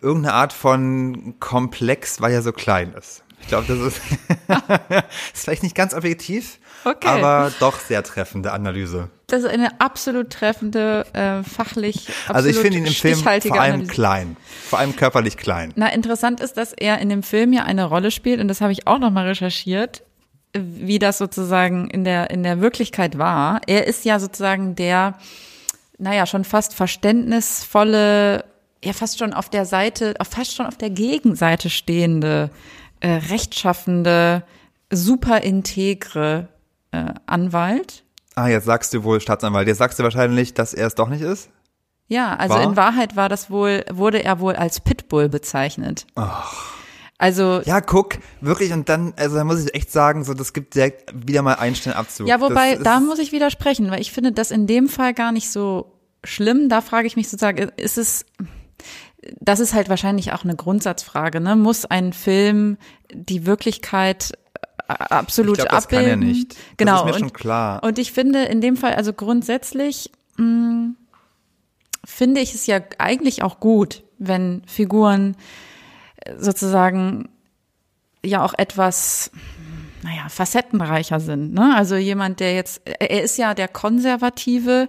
[0.00, 3.24] irgendeine Art von Komplex, weil er so klein ist.
[3.40, 4.00] Ich glaube, das ist,
[5.34, 7.08] ist vielleicht nicht ganz objektiv, okay.
[7.08, 9.10] aber doch sehr treffende Analyse.
[9.32, 13.30] Das ist eine absolut treffende, äh, fachlich absolut Also ich finde ihn im Film vor
[13.30, 13.90] allem Analyse.
[13.90, 14.36] klein,
[14.68, 15.72] vor allem körperlich klein.
[15.74, 18.72] Na, interessant ist, dass er in dem Film ja eine Rolle spielt und das habe
[18.72, 20.02] ich auch nochmal recherchiert,
[20.52, 23.62] wie das sozusagen in der, in der Wirklichkeit war.
[23.66, 25.16] Er ist ja sozusagen der,
[25.96, 28.44] naja, schon fast verständnisvolle,
[28.84, 32.50] ja fast schon auf der Seite, fast schon auf der Gegenseite stehende
[33.00, 34.42] äh, rechtschaffende,
[34.90, 36.48] super integre
[36.90, 38.04] äh, Anwalt.
[38.34, 39.68] Ah, jetzt sagst du wohl Staatsanwalt.
[39.68, 41.50] Jetzt sagst du wahrscheinlich, dass er es doch nicht ist?
[42.08, 42.62] Ja, also war?
[42.62, 46.06] in Wahrheit war das wohl, wurde er wohl als Pitbull bezeichnet.
[46.14, 46.72] Ach.
[47.18, 50.74] Also ja, guck, wirklich und dann, also da muss ich echt sagen, so das gibt
[50.74, 52.26] direkt wieder mal einen Abzug.
[52.26, 55.48] Ja, wobei da muss ich widersprechen, weil ich finde das in dem Fall gar nicht
[55.48, 56.68] so schlimm.
[56.68, 58.26] Da frage ich mich sozusagen, ist es
[59.40, 61.40] das ist halt wahrscheinlich auch eine Grundsatzfrage.
[61.40, 61.56] Ne?
[61.56, 62.76] Muss ein Film
[63.12, 64.32] die Wirklichkeit
[64.88, 66.06] absolut ich glaub, das abbilden?
[66.06, 66.56] Das kann er nicht.
[66.76, 66.92] Genau.
[66.92, 67.82] Das ist mir und, schon klar.
[67.82, 70.96] Und ich finde in dem Fall, also grundsätzlich mh, mm,
[72.04, 75.36] finde ich es ja eigentlich auch gut, wenn Figuren
[76.16, 77.28] äh, sozusagen
[78.24, 79.30] ja auch etwas
[80.02, 81.54] naja, facettenreicher sind.
[81.54, 81.74] Ne?
[81.76, 84.88] Also jemand, der jetzt, er ist ja der Konservative,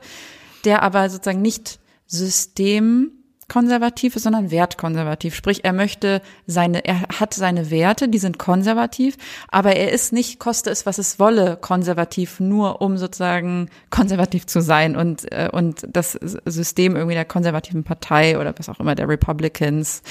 [0.66, 5.36] der aber sozusagen nicht System konservativ ist, sondern wertkonservativ.
[5.36, 9.18] Sprich, er möchte seine, er hat seine Werte, die sind konservativ,
[9.50, 14.62] aber er ist nicht, koste es, was es wolle, konservativ, nur um sozusagen konservativ zu
[14.62, 16.14] sein und, äh, und das
[16.46, 20.02] System irgendwie der konservativen Partei oder was auch immer der Republicans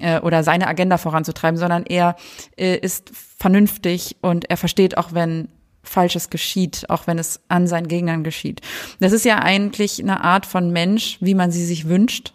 [0.00, 2.16] äh, oder seine Agenda voranzutreiben, sondern er
[2.56, 5.48] äh, ist vernünftig und er versteht auch, wenn
[5.82, 8.60] Falsches geschieht, auch wenn es an seinen Gegnern geschieht.
[9.00, 12.32] Das ist ja eigentlich eine Art von Mensch, wie man sie sich wünscht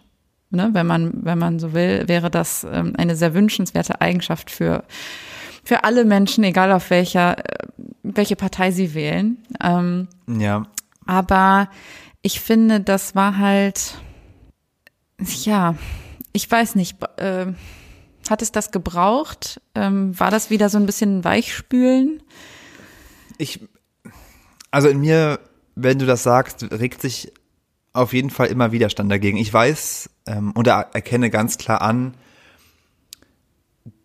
[0.52, 4.84] ne, wenn man, wenn man so will, wäre das ähm, eine sehr wünschenswerte Eigenschaft für,
[5.64, 7.66] für alle Menschen, egal auf welcher, äh,
[8.02, 9.38] welche Partei sie wählen.
[9.62, 10.66] Ähm, ja.
[11.06, 11.68] Aber
[12.22, 13.94] ich finde, das war halt,
[15.18, 15.74] ja,
[16.32, 17.46] ich weiß nicht, äh,
[18.30, 19.60] hat es das gebraucht?
[19.74, 22.22] Ähm, war das wieder so ein bisschen Weichspülen?
[23.38, 23.60] Ich,
[24.70, 25.40] also in mir,
[25.74, 27.32] wenn du das sagst, regt sich
[27.92, 29.36] auf jeden Fall immer Widerstand dagegen.
[29.36, 32.14] Ich weiß ähm, und erkenne ganz klar an,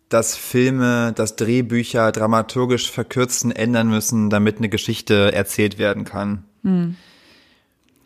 [0.08, 6.44] dass Filme, dass Drehbücher dramaturgisch verkürzen, ändern müssen, damit eine Geschichte erzählt werden kann.
[6.62, 6.96] Mhm.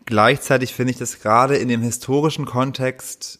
[0.05, 3.39] Gleichzeitig finde ich das gerade in dem historischen Kontext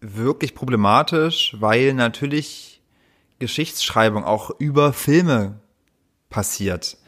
[0.00, 2.82] wirklich problematisch, weil natürlich
[3.38, 5.58] Geschichtsschreibung auch über Filme
[6.28, 6.98] passiert.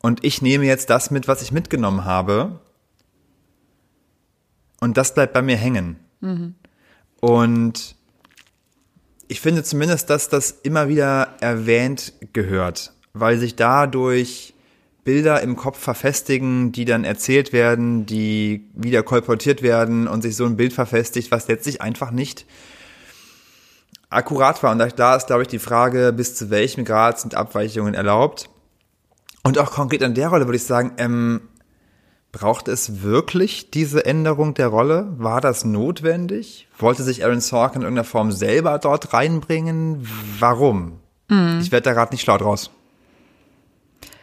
[0.00, 2.60] Und ich nehme jetzt das mit, was ich mitgenommen habe
[4.80, 6.01] und das bleibt bei mir hängen.
[6.22, 6.54] Mhm.
[7.20, 7.94] Und
[9.28, 14.54] ich finde zumindest, dass das immer wieder erwähnt gehört, weil sich dadurch
[15.04, 20.44] Bilder im Kopf verfestigen, die dann erzählt werden, die wieder kolportiert werden und sich so
[20.44, 22.46] ein Bild verfestigt, was letztlich einfach nicht
[24.10, 24.72] akkurat war.
[24.72, 28.48] Und da ist, glaube ich, die Frage, bis zu welchem Grad sind Abweichungen erlaubt.
[29.42, 31.48] Und auch konkret an der Rolle würde ich sagen, ähm,
[32.32, 35.12] Braucht es wirklich diese Änderung der Rolle?
[35.18, 36.66] War das notwendig?
[36.78, 40.08] Wollte sich Aaron Sorkin in irgendeiner Form selber dort reinbringen?
[40.38, 40.98] Warum?
[41.28, 41.60] Mhm.
[41.60, 42.70] Ich werde da gerade nicht schlau draus.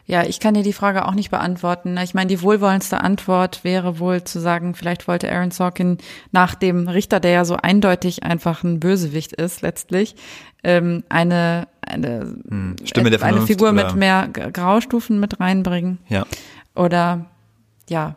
[0.08, 1.96] Ja, ich kann dir die Frage auch nicht beantworten.
[1.98, 6.00] Ich meine, die wohlwollendste Antwort wäre wohl zu sagen, vielleicht wollte Aaron Sorkin
[6.32, 10.16] nach dem Richter, der ja so eindeutig einfach ein Bösewicht ist, letztlich,
[10.64, 13.86] ähm, eine, eine, hm, Stimme der eine Figur oder?
[13.86, 16.00] mit mehr Graustufen mit reinbringen.
[16.08, 16.26] Ja.
[16.74, 17.28] Oder
[17.90, 18.16] ja,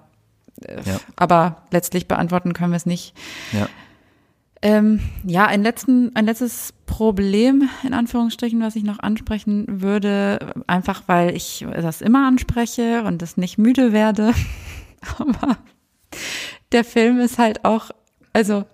[0.62, 1.00] äh, ja.
[1.16, 3.14] aber letztlich beantworten können wir es nicht.
[3.52, 3.68] Ja.
[4.64, 11.02] Ähm, ja, ein, letzten, ein letztes Problem, in Anführungsstrichen, was ich noch ansprechen würde, einfach
[11.06, 14.32] weil ich das immer anspreche und das nicht müde werde.
[15.18, 15.58] Aber
[16.70, 17.90] der Film ist halt auch,
[18.32, 18.64] also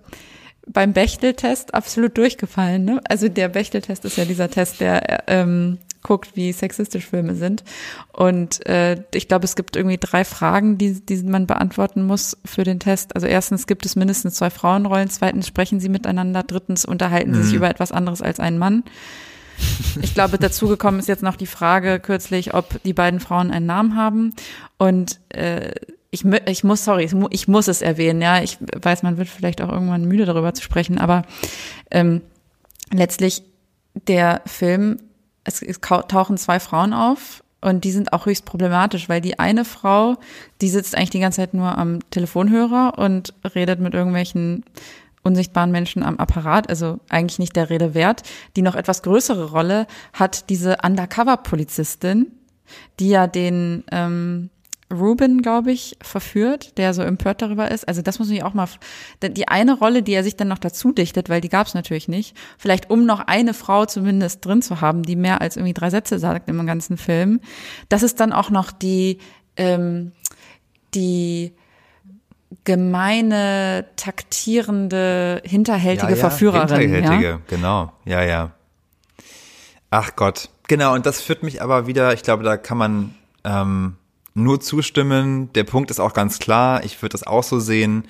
[0.66, 2.84] beim Bechtel-Test absolut durchgefallen.
[2.84, 3.00] Ne?
[3.08, 7.64] Also der Bechtel-Test ist ja dieser Test, der ähm, guckt, wie sexistisch Filme sind.
[8.12, 12.64] Und äh, ich glaube, es gibt irgendwie drei Fragen, die, die man beantworten muss für
[12.64, 13.14] den Test.
[13.14, 17.52] Also erstens gibt es mindestens zwei Frauenrollen, zweitens sprechen sie miteinander, drittens unterhalten sie sich
[17.52, 17.58] mhm.
[17.58, 18.84] über etwas anderes als einen Mann.
[20.02, 23.96] Ich glaube, dazugekommen ist jetzt noch die Frage kürzlich, ob die beiden Frauen einen Namen
[23.96, 24.34] haben.
[24.78, 25.72] Und äh,
[26.10, 28.42] ich, ich muss, sorry, ich muss es erwähnen, ja.
[28.42, 31.22] Ich weiß, man wird vielleicht auch irgendwann müde darüber zu sprechen, aber
[31.90, 32.22] ähm,
[32.92, 33.42] letztlich
[34.06, 34.98] der Film,
[35.48, 40.16] es, tauchen zwei Frauen auf und die sind auch höchst problematisch, weil die eine Frau,
[40.60, 44.64] die sitzt eigentlich die ganze Zeit nur am Telefonhörer und redet mit irgendwelchen
[45.22, 48.22] unsichtbaren Menschen am Apparat, also eigentlich nicht der Rede wert.
[48.56, 52.28] Die noch etwas größere Rolle hat diese Undercover-Polizistin,
[53.00, 54.50] die ja den ähm,
[54.92, 57.86] Ruben, glaube ich, verführt, der so empört darüber ist.
[57.86, 58.68] Also das muss ich auch mal,
[59.22, 62.08] die eine Rolle, die er sich dann noch dazu dichtet, weil die gab es natürlich
[62.08, 65.90] nicht, vielleicht um noch eine Frau zumindest drin zu haben, die mehr als irgendwie drei
[65.90, 67.40] Sätze sagt im ganzen Film.
[67.90, 69.18] Das ist dann auch noch die,
[69.56, 70.12] ähm,
[70.94, 71.52] die
[72.64, 76.80] gemeine, taktierende, hinterhältige ja, ja, Verführerin.
[76.80, 77.40] Hinterhältige, ja?
[77.46, 78.52] genau, ja, ja.
[79.90, 83.14] Ach Gott, genau, und das führt mich aber wieder, ich glaube, da kann man
[83.44, 83.97] ähm,
[84.42, 85.52] nur zustimmen.
[85.54, 86.84] Der Punkt ist auch ganz klar.
[86.84, 88.04] Ich würde das auch so sehen.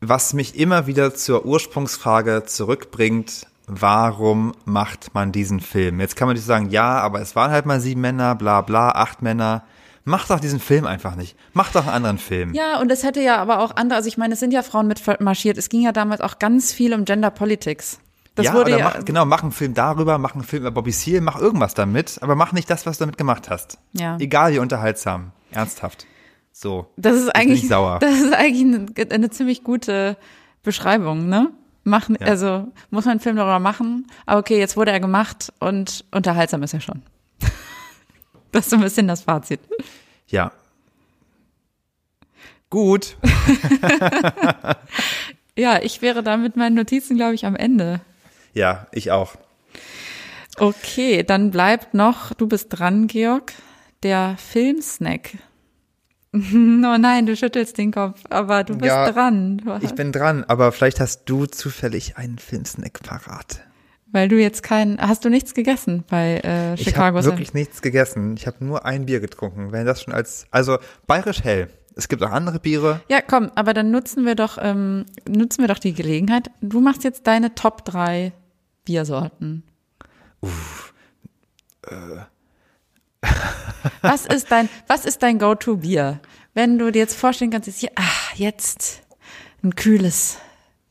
[0.00, 6.00] Was mich immer wieder zur Ursprungsfrage zurückbringt, warum macht man diesen Film?
[6.00, 8.90] Jetzt kann man nicht sagen, ja, aber es waren halt mal sieben Männer, bla bla,
[8.90, 9.64] acht Männer.
[10.04, 11.34] Mach doch diesen Film einfach nicht.
[11.54, 12.52] Mach doch einen anderen Film.
[12.52, 14.86] Ja, und es hätte ja aber auch andere, also ich meine, es sind ja Frauen
[14.86, 15.56] mitmarschiert.
[15.56, 18.00] Es ging ja damals auch ganz viel um Gender Politics.
[18.34, 20.90] Das ja, wurde ja mach, genau, mach einen Film darüber, mach einen Film über Bobby
[20.90, 23.78] Seale, mach irgendwas damit, aber mach nicht das, was du damit gemacht hast.
[23.92, 24.16] Ja.
[24.18, 26.06] Egal wie unterhaltsam, ernsthaft.
[26.50, 26.90] So.
[26.96, 27.98] Das ist eigentlich, sauer.
[28.00, 30.16] das ist eigentlich eine, eine, ziemlich gute
[30.62, 31.50] Beschreibung, ne?
[31.84, 32.26] Machen, ja.
[32.26, 36.62] also muss man einen Film darüber machen, aber okay, jetzt wurde er gemacht und unterhaltsam
[36.62, 37.02] ist er schon.
[38.52, 39.60] das ist so ein bisschen das Fazit.
[40.26, 40.50] Ja.
[42.70, 43.16] Gut.
[45.56, 48.00] ja, ich wäre da mit meinen Notizen, glaube ich, am Ende.
[48.54, 49.34] Ja, ich auch.
[50.56, 53.52] Okay, dann bleibt noch, du bist dran, Georg,
[54.02, 55.32] der Filmsnack.
[56.32, 56.38] oh
[56.98, 59.60] nein, du schüttelst den Kopf, aber du bist ja, dran.
[59.82, 63.64] Ich bin dran, aber vielleicht hast du zufällig einen Filmsnack parat.
[64.10, 67.18] Weil du jetzt keinen, hast du nichts gegessen bei äh, Chicago?
[67.18, 68.36] Ich habe wirklich nichts gegessen.
[68.36, 69.72] Ich habe nur ein Bier getrunken.
[69.72, 70.78] Wenn das schon als, also
[71.08, 71.68] bayerisch hell.
[71.96, 73.00] Es gibt auch andere Biere.
[73.08, 76.50] Ja, komm, aber dann nutzen wir doch, ähm, nutzen wir doch die Gelegenheit.
[76.60, 78.32] Du machst jetzt deine Top 3
[78.84, 79.64] Biersorten?
[80.40, 80.94] Uff.
[81.86, 82.24] Äh.
[84.02, 86.20] was ist dein, was ist dein Go-To-Bier?
[86.52, 89.02] Wenn du dir jetzt vorstellen kannst, jetzt hier, ach, jetzt
[89.62, 90.38] ein kühles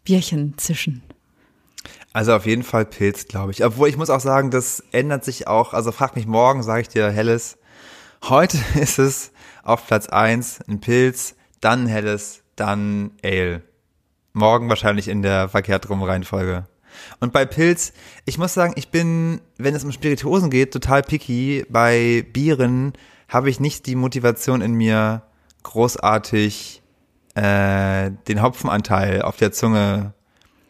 [0.04, 1.04] Bierchen zischen.
[2.12, 3.64] Also auf jeden Fall Pilz, glaube ich.
[3.66, 5.74] Obwohl ich muss auch sagen, das ändert sich auch.
[5.74, 7.58] Also frag mich morgen, sage ich dir Helles.
[8.24, 9.32] Heute ist es
[9.64, 13.64] auf Platz eins ein Pilz, dann Helles, dann Ale.
[14.34, 16.68] Morgen wahrscheinlich in der verkehrt rum Reihenfolge.
[17.20, 17.94] Und bei Pilz,
[18.26, 21.66] ich muss sagen, ich bin, wenn es um Spirituosen geht, total picky.
[21.70, 22.94] Bei Bieren
[23.28, 25.24] habe ich nicht die Motivation in mir,
[25.64, 26.82] großartig
[27.36, 30.14] äh, den Hopfenanteil auf der Zunge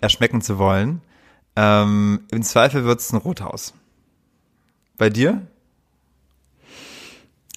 [0.02, 1.02] erschmecken zu wollen.
[1.56, 3.74] Ähm, Im Zweifel wird es ein Rothaus.
[4.98, 5.42] Bei dir?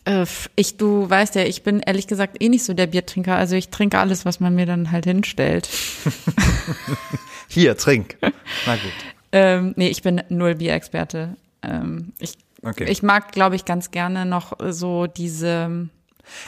[0.05, 3.37] Äh, ich, du weißt ja, ich bin ehrlich gesagt eh nicht so der Biertrinker.
[3.37, 5.69] Also ich trinke alles, was man mir dann halt hinstellt.
[7.49, 8.17] Hier, trink.
[8.67, 8.93] Na gut.
[9.33, 11.37] ähm, nee, ich bin null Bierexperte.
[11.63, 12.85] Ähm, ich, okay.
[12.85, 15.89] ich mag, glaube ich, ganz gerne noch so diese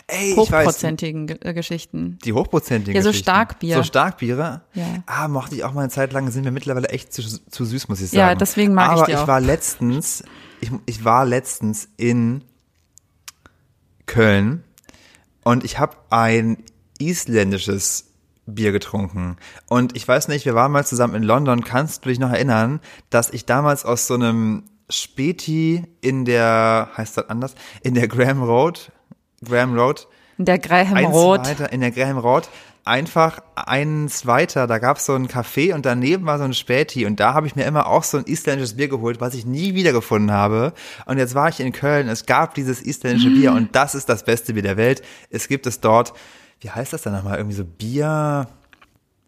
[0.07, 2.18] Ey, hochprozentigen weiß, Geschichten.
[2.24, 3.76] Die hochprozentigen Ja, so Starkbier.
[3.76, 4.62] So Starkbiere?
[4.74, 5.03] Ja.
[5.07, 7.88] Ah, mochte ich auch mal eine Zeit lang, sind wir mittlerweile echt zu, zu süß,
[7.88, 8.18] muss ich sagen.
[8.18, 9.22] Ja, deswegen mag Aber ich die auch.
[9.22, 10.24] ich war letztens,
[10.61, 12.44] ich, ich war letztens in
[14.07, 14.64] Köln
[15.44, 16.64] und ich habe ein
[16.99, 18.08] isländisches
[18.55, 19.36] Bier getrunken.
[19.68, 21.64] Und ich weiß nicht, wir waren mal zusammen in London.
[21.64, 22.80] Kannst du dich noch erinnern,
[23.11, 28.42] dass ich damals aus so einem Späti in der, heißt das anders, in der Graham
[28.42, 28.90] Road,
[29.44, 30.09] Graham Road.
[30.38, 31.46] In der Graham Road.
[31.46, 32.49] Weiter, in der Graham Road.
[32.84, 37.05] Einfach eins weiter, da gab es so ein Café und daneben war so ein Späti
[37.05, 39.74] und da habe ich mir immer auch so ein isländisches Bier geholt, was ich nie
[39.74, 40.72] wiedergefunden habe.
[41.05, 44.24] Und jetzt war ich in Köln, es gab dieses isländische Bier und das ist das
[44.24, 45.03] beste Bier der Welt.
[45.28, 46.14] Es gibt es dort
[46.61, 47.39] wie heißt das dann nochmal?
[47.39, 48.49] Irgendwie so Bier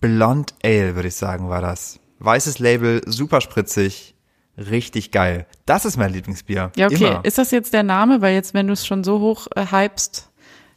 [0.00, 2.00] Blond Ale, würde ich sagen, war das.
[2.18, 4.14] Weißes Label, super spritzig,
[4.56, 5.46] richtig geil.
[5.66, 6.72] Das ist mein Lieblingsbier.
[6.76, 7.06] Ja, okay.
[7.06, 7.24] Immer.
[7.24, 8.20] Ist das jetzt der Name?
[8.20, 10.30] Weil jetzt, wenn du es schon so hoch äh, hypst,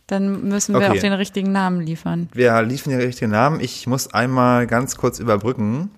[0.07, 0.97] dann müssen wir okay.
[0.97, 2.29] auch den richtigen Namen liefern.
[2.33, 3.59] Wir liefern den richtigen Namen.
[3.59, 5.91] Ich muss einmal ganz kurz überbrücken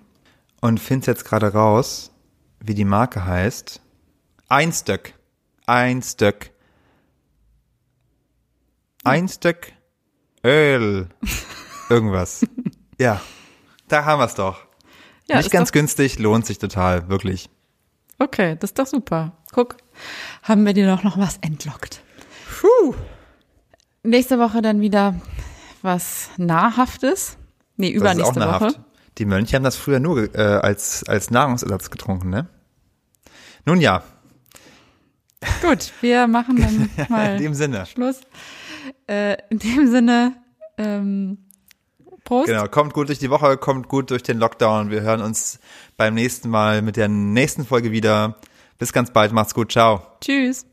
[0.60, 2.12] und finde jetzt gerade raus,
[2.60, 3.80] wie die Marke heißt.
[4.48, 5.12] Ein Stück.
[5.66, 6.50] Ein Stück.
[9.02, 9.72] Ein Stück
[10.46, 11.08] Öl.
[11.90, 12.46] Irgendwas.
[12.98, 13.20] ja,
[13.88, 14.60] da haben wir es doch.
[15.28, 17.50] Ja, Nicht ganz günstig, lohnt sich total, wirklich.
[18.18, 19.32] Okay, das ist doch super.
[19.52, 19.76] Guck,
[20.42, 22.02] haben wir dir doch noch was entlockt.
[22.60, 22.94] Puh.
[24.04, 25.14] nächste Woche dann wieder
[25.82, 27.36] was Nahrhaftes.
[27.76, 28.46] Nee, Das ist auch übernächste Woche.
[28.48, 28.80] nahrhaft.
[29.18, 32.48] Die Mönche haben das früher nur äh, als, als Nahrungsersatz getrunken, ne?
[33.64, 34.02] Nun ja,
[35.62, 37.86] Gut, wir machen dann in mal dem Sinne.
[37.86, 38.20] Schluss.
[39.08, 40.36] Äh, in dem Sinne,
[40.78, 41.38] ähm,
[42.24, 42.48] Prost.
[42.48, 44.90] Genau, kommt gut durch die Woche, kommt gut durch den Lockdown.
[44.90, 45.60] Wir hören uns
[45.96, 48.36] beim nächsten Mal mit der nächsten Folge wieder.
[48.78, 50.02] Bis ganz bald, macht's gut, ciao.
[50.20, 50.66] Tschüss.